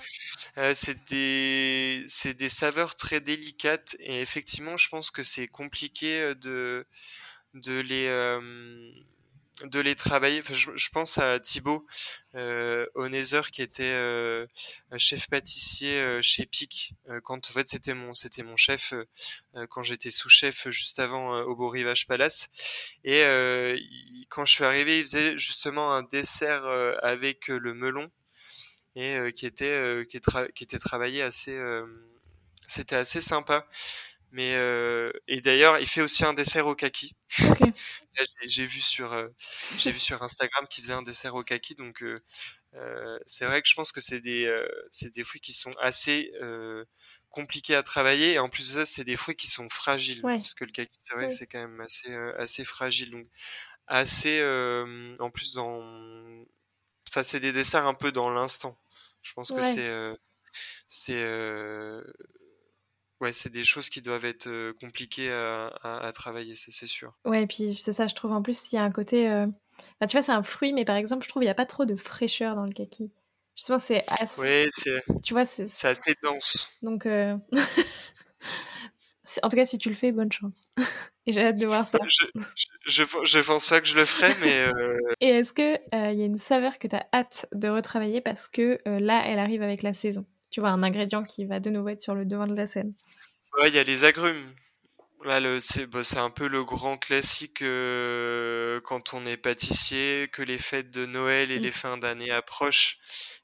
[0.56, 3.96] euh, c'est des, des saveurs très délicates.
[3.98, 6.86] Et effectivement, je pense que c'est compliqué euh, de,
[7.54, 8.06] de les.
[8.06, 8.40] Euh,
[9.64, 10.42] de les travailler.
[10.50, 11.86] je, pense à Thibaut
[12.34, 12.86] euh,
[13.52, 14.46] qui était euh,
[14.96, 16.94] chef pâtissier euh, chez Pic.
[17.08, 18.94] Euh, quand en fait c'était mon c'était mon chef
[19.70, 22.48] quand j'étais sous-chef juste avant au Beau Rivage Palace.
[23.04, 23.22] Et
[24.28, 26.64] quand je suis arrivé, il faisait justement un dessert
[27.02, 28.10] avec le melon
[28.94, 30.20] et qui était qui,
[30.54, 31.58] qui était travaillé assez.
[32.66, 33.66] c'était assez sympa.
[34.30, 37.16] Mais euh, et d'ailleurs, il fait aussi un dessert au kaki.
[38.46, 39.28] j'ai vu sur euh,
[39.78, 42.18] j'ai vu sur Instagram qu'il faisait un dessert au kaki, donc euh,
[42.74, 45.72] euh c'est vrai que je pense que c'est des euh, c'est des fruits qui sont
[45.80, 46.32] assez
[47.30, 50.54] compliqués à travailler et en plus de ça, c'est des fruits qui sont fragiles parce
[50.54, 53.26] que le kaki, c'est vrai que c'est quand même assez assez fragile, donc
[53.86, 54.42] assez
[55.20, 55.80] en plus dans
[57.08, 58.78] enfin c'est des desserts un peu dans l'instant.
[59.22, 59.90] Je pense que c'est
[60.86, 61.22] c'est
[63.20, 64.48] Ouais, c'est des choses qui doivent être
[64.80, 67.12] compliquées à, travailler, c'est sûr.
[67.24, 69.44] Ouais, et puis c'est ça, je trouve en plus, il y a un côté.
[70.02, 71.84] tu vois, c'est un fruit, mais par exemple, je trouve qu'il n'y a pas trop
[71.84, 73.10] de fraîcheur dans le kaki.
[73.56, 74.40] Justement, c'est assez.
[74.40, 75.02] Ouais, c'est.
[75.24, 75.64] Tu vois, c'est.
[75.84, 76.70] assez dense.
[76.82, 77.06] Donc.
[79.42, 80.66] en tout cas, si tu le fais, bonne chance.
[81.26, 81.98] et j'ai hâte de voir ça.
[82.06, 82.24] Je,
[82.86, 84.72] je, je, pense pas que je le ferai, mais.
[85.20, 88.46] Et est-ce qu'il il y a une saveur que tu as hâte de retravailler parce
[88.46, 90.24] que là, elle arrive avec la saison?
[90.50, 92.94] Tu vois, un ingrédient qui va de nouveau être sur le devant de la scène.
[93.58, 94.54] Ouais, il y a les agrumes.
[95.24, 100.58] Là, c'est bah, un peu le grand classique euh, quand on est pâtissier, que les
[100.58, 101.62] fêtes de Noël et mm.
[101.62, 102.98] les fins d'année approchent.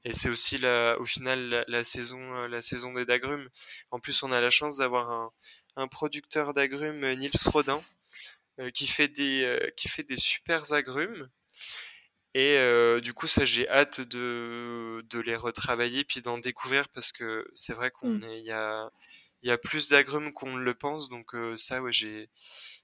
[0.05, 3.49] Et c'est aussi la, au final la, saison, euh, la saison des agrumes.
[3.91, 5.33] En plus, on a la chance d'avoir un,
[5.77, 7.83] un, producteur d'agrumes, euh, Nils Rodin,
[8.73, 11.29] qui fait des qui fait des super agrumes.
[12.35, 12.59] Et
[13.01, 17.75] du coup, ça, j'ai hâte de, de les retravailler puis d'en découvrir parce que c'est
[17.75, 18.25] vrai qu'on mmh.
[18.25, 18.91] est, il y a,
[19.43, 21.09] il y a plus d'agrumes qu'on ne le pense.
[21.09, 22.29] Donc ça, ouais, j'ai,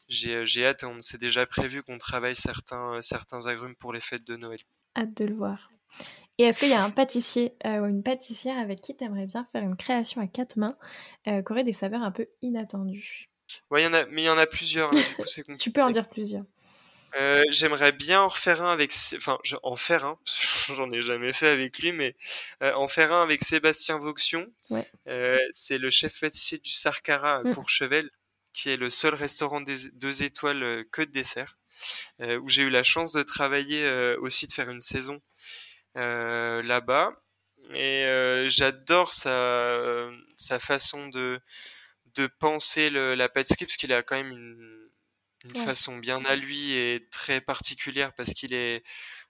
[0.09, 0.85] j'ai, j'ai hâte.
[0.85, 4.61] On s'est déjà prévu qu'on travaille certains, certains agrumes pour les fêtes de Noël.
[4.97, 5.71] Hâte de le voir.
[6.39, 9.47] Et est-ce qu'il y a un pâtissier ou une pâtissière avec qui tu aimerais bien
[9.53, 10.77] faire une création à quatre mains
[11.25, 13.31] qui aurait des saveurs un peu inattendues?
[13.71, 14.91] Ouais, y en a, mais il y en a plusieurs.
[15.59, 16.45] tu peux en dire plusieurs.
[17.17, 20.19] Euh, j'aimerais bien en refaire un avec, enfin, en faire un,
[20.75, 22.15] j'en ai jamais fait avec lui, mais
[22.63, 24.47] euh, en faire un avec Sébastien Vauxion.
[24.71, 24.89] Ouais.
[25.09, 27.55] Euh, c'est le chef pâtissier du Sarkara à mmh.
[27.55, 28.11] Courchevel,
[28.53, 31.57] qui est le seul restaurant des deux étoiles que de dessert,
[32.19, 33.89] où j'ai eu la chance de travailler
[34.19, 35.23] aussi, de faire une saison
[35.95, 37.13] là-bas.
[37.73, 38.05] Et
[38.49, 41.41] j'adore sa, sa façon de,
[42.17, 44.90] de penser le, la pâtisserie, parce qu'il a quand même une
[45.45, 48.83] une façon bien à lui et très particulière parce qu'il est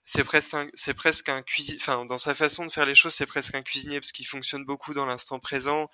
[0.03, 3.25] c'est presque c'est presque un cuisinier enfin dans sa façon de faire les choses c'est
[3.25, 5.89] presque un cuisinier parce qu'il fonctionne beaucoup dans l'instant présent.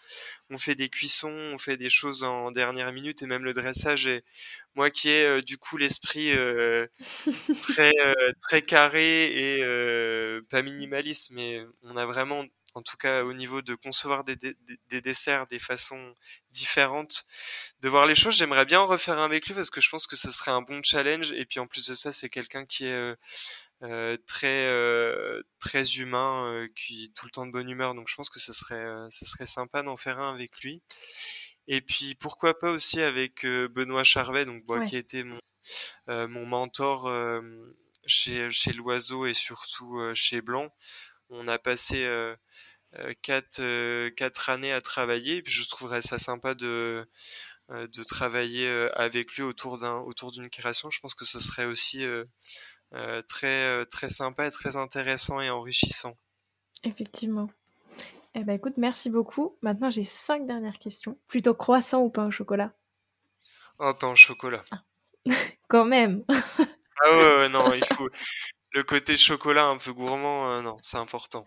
[0.50, 4.08] On fait des cuissons on fait des choses en dernière minute et même le dressage
[4.08, 4.24] et
[4.76, 6.88] moi qui ai euh, du coup l'esprit euh,
[7.68, 13.34] très euh, très carré et pas minimaliste mais on a vraiment en tout cas au
[13.34, 14.36] niveau de concevoir des,
[15.02, 16.14] desserts des façons
[16.52, 17.26] différentes,
[17.82, 18.36] de voir les choses.
[18.36, 20.62] J'aimerais bien en refaire un avec lui parce que je pense que ce serait un
[20.62, 21.32] bon challenge.
[21.32, 23.16] Et puis en plus de ça, c'est quelqu'un qui est euh,
[23.84, 27.96] euh, très euh, très humain, qui est tout le temps de bonne humeur.
[27.96, 30.82] Donc je pense que ce serait ce serait sympa d'en faire un avec lui.
[31.68, 35.40] Et puis pourquoi pas aussi avec Benoît Charvet, donc moi qui était mon
[36.08, 37.12] mon mentor
[38.06, 40.72] chez chez l'Oiseau et surtout chez Blanc.
[41.30, 42.06] On a passé
[42.96, 45.38] euh, quatre, euh, quatre années à travailler.
[45.38, 47.08] Et puis je trouverais ça sympa de,
[47.70, 50.90] euh, de travailler avec lui autour d'un autour d'une création.
[50.90, 52.06] Je pense que ce serait aussi
[53.28, 56.18] très très sympa et très intéressant et enrichissant.
[56.84, 57.50] Effectivement.
[58.36, 59.58] Eh ben écoute, merci beaucoup.
[59.62, 61.18] Maintenant, j'ai cinq dernières questions.
[61.28, 62.72] Plutôt croissant ou pain au chocolat?
[63.80, 64.64] Oh, pain au chocolat.
[64.72, 64.84] Ah.
[65.68, 66.24] Quand même.
[66.30, 68.10] ah ouais, non, il faut,
[68.72, 71.46] le côté chocolat un peu gourmand, euh, non, c'est important.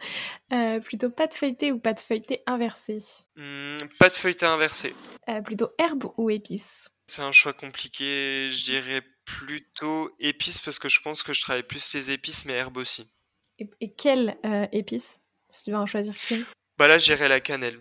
[0.53, 2.99] Euh, plutôt pâte feuilletée ou pâte feuilletée inversée?
[3.37, 4.95] Mmh, pas de feuilleté inversé.
[5.29, 8.51] Euh, plutôt herbe ou épice C'est un choix compliqué.
[8.51, 12.55] Je dirais plutôt épice parce que je pense que je travaille plus les épices, mais
[12.55, 13.09] herbe aussi.
[13.59, 15.21] Et, et quelle euh, épice?
[15.51, 16.45] Si tu vas en choisir qu'une.
[16.79, 17.79] Bah là, j'irais la cannelle.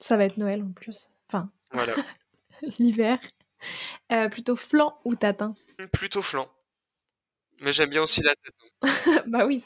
[0.00, 1.08] Ça va être Noël en plus.
[1.28, 1.94] Enfin, Voilà.
[2.78, 3.18] l'hiver.
[4.10, 5.54] Euh, plutôt flan ou tatin?
[5.92, 6.50] Plutôt flan.
[7.62, 8.54] Mais j'aime bien aussi la tête.
[9.26, 9.64] Bah oui.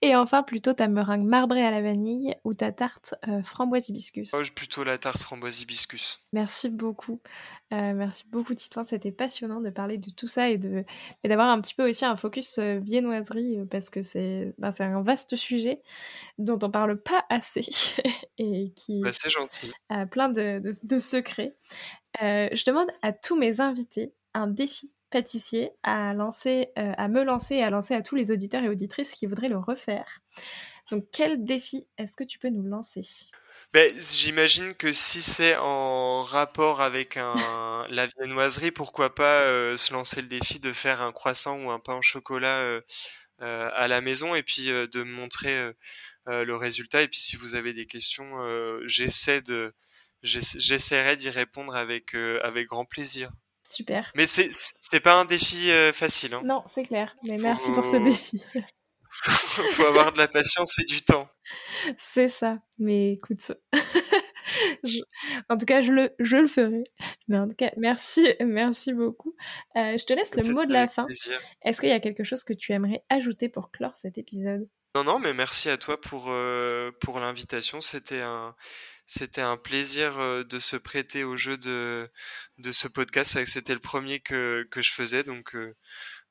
[0.00, 4.30] Et enfin, plutôt ta meringue marbrée à la vanille ou ta tarte euh, framboise hibiscus.
[4.32, 6.22] Oh, plutôt la tarte framboise hibiscus.
[6.32, 7.20] Merci beaucoup.
[7.72, 8.84] Euh, merci beaucoup, Titouan.
[8.84, 10.84] C'était passionnant de parler de tout ça et de
[11.24, 14.84] et d'avoir un petit peu aussi un focus euh, viennoiserie parce que c'est ben, c'est
[14.84, 15.82] un vaste sujet
[16.38, 17.66] dont on parle pas assez
[18.38, 19.72] et qui Bah, gentil.
[19.90, 21.52] a plein de, de- de secrets.
[22.20, 27.56] Je demande à tous mes invités un défi pâtissier à lancer, euh, à me lancer
[27.56, 30.20] et à lancer à tous les auditeurs et auditrices qui voudraient le refaire.
[30.90, 33.02] Donc, quel défi est-ce que tu peux nous lancer?
[33.72, 39.92] Ben, j'imagine que si c'est en rapport avec un, la viennoiserie, pourquoi pas euh, se
[39.92, 42.80] lancer le défi de faire un croissant ou un pain au chocolat euh,
[43.42, 45.72] euh, à la maison et puis de montrer
[46.26, 47.02] le résultat.
[47.02, 48.26] Et puis si vous avez des questions,
[48.86, 49.74] j'essaie de,
[50.22, 53.30] j'essa- j'essaierai d'y répondre avec, avec grand plaisir.
[53.66, 54.12] Super.
[54.14, 56.34] Mais c'est, c'est pas un défi euh, facile.
[56.34, 56.42] Hein.
[56.44, 57.16] Non, c'est clair.
[57.24, 58.42] Mais merci pour ce défi.
[59.72, 61.28] Faut avoir de la patience et du temps.
[61.98, 62.58] C'est ça.
[62.78, 63.52] Mais écoute,
[64.84, 65.02] je-
[65.48, 66.84] en tout cas, je le, je le ferai.
[67.28, 69.34] Mais en tout cas, merci, merci beaucoup.
[69.76, 71.04] Euh, je te laisse le mot de la fin.
[71.06, 71.40] plaisir.
[71.62, 74.68] Est-ce qu'il y a quelque chose que tu aimerais ajouter pour clore cet épisode?
[74.96, 77.80] Non, non, mais merci à toi pour, euh, pour l'invitation.
[77.80, 78.54] C'était un,
[79.06, 82.10] c'était un plaisir euh, de se prêter au jeu de,
[82.58, 83.44] de ce podcast.
[83.44, 85.74] C'était le premier que, que je faisais, donc euh,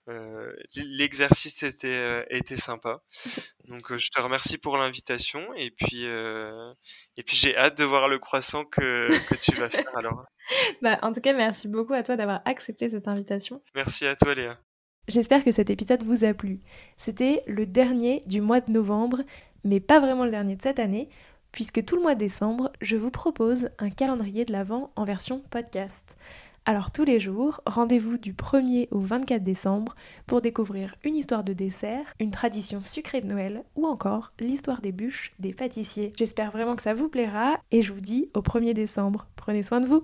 [0.09, 3.01] euh, l'exercice était, était sympa.
[3.69, 6.73] Donc je te remercie pour l'invitation et puis, euh,
[7.15, 10.25] et puis j'ai hâte de voir le croissant que, que tu vas faire alors.
[10.81, 13.61] Bah, en tout cas, merci beaucoup à toi d'avoir accepté cette invitation.
[13.75, 14.59] Merci à toi Léa.
[15.07, 16.59] J'espère que cet épisode vous a plu.
[16.97, 19.21] C'était le dernier du mois de novembre,
[19.63, 21.07] mais pas vraiment le dernier de cette année,
[21.53, 25.41] puisque tout le mois de décembre, je vous propose un calendrier de l'Avent en version
[25.51, 26.17] podcast.
[26.65, 29.95] Alors tous les jours, rendez-vous du 1er au 24 décembre
[30.25, 34.91] pour découvrir une histoire de dessert, une tradition sucrée de Noël ou encore l'histoire des
[34.91, 36.11] bûches des pâtissiers.
[36.17, 39.27] J'espère vraiment que ça vous plaira et je vous dis au 1er décembre.
[39.35, 40.03] Prenez soin de vous.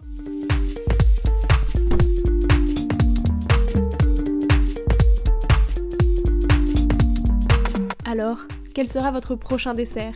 [8.06, 8.40] Alors,
[8.76, 10.16] quel sera votre prochain dessert?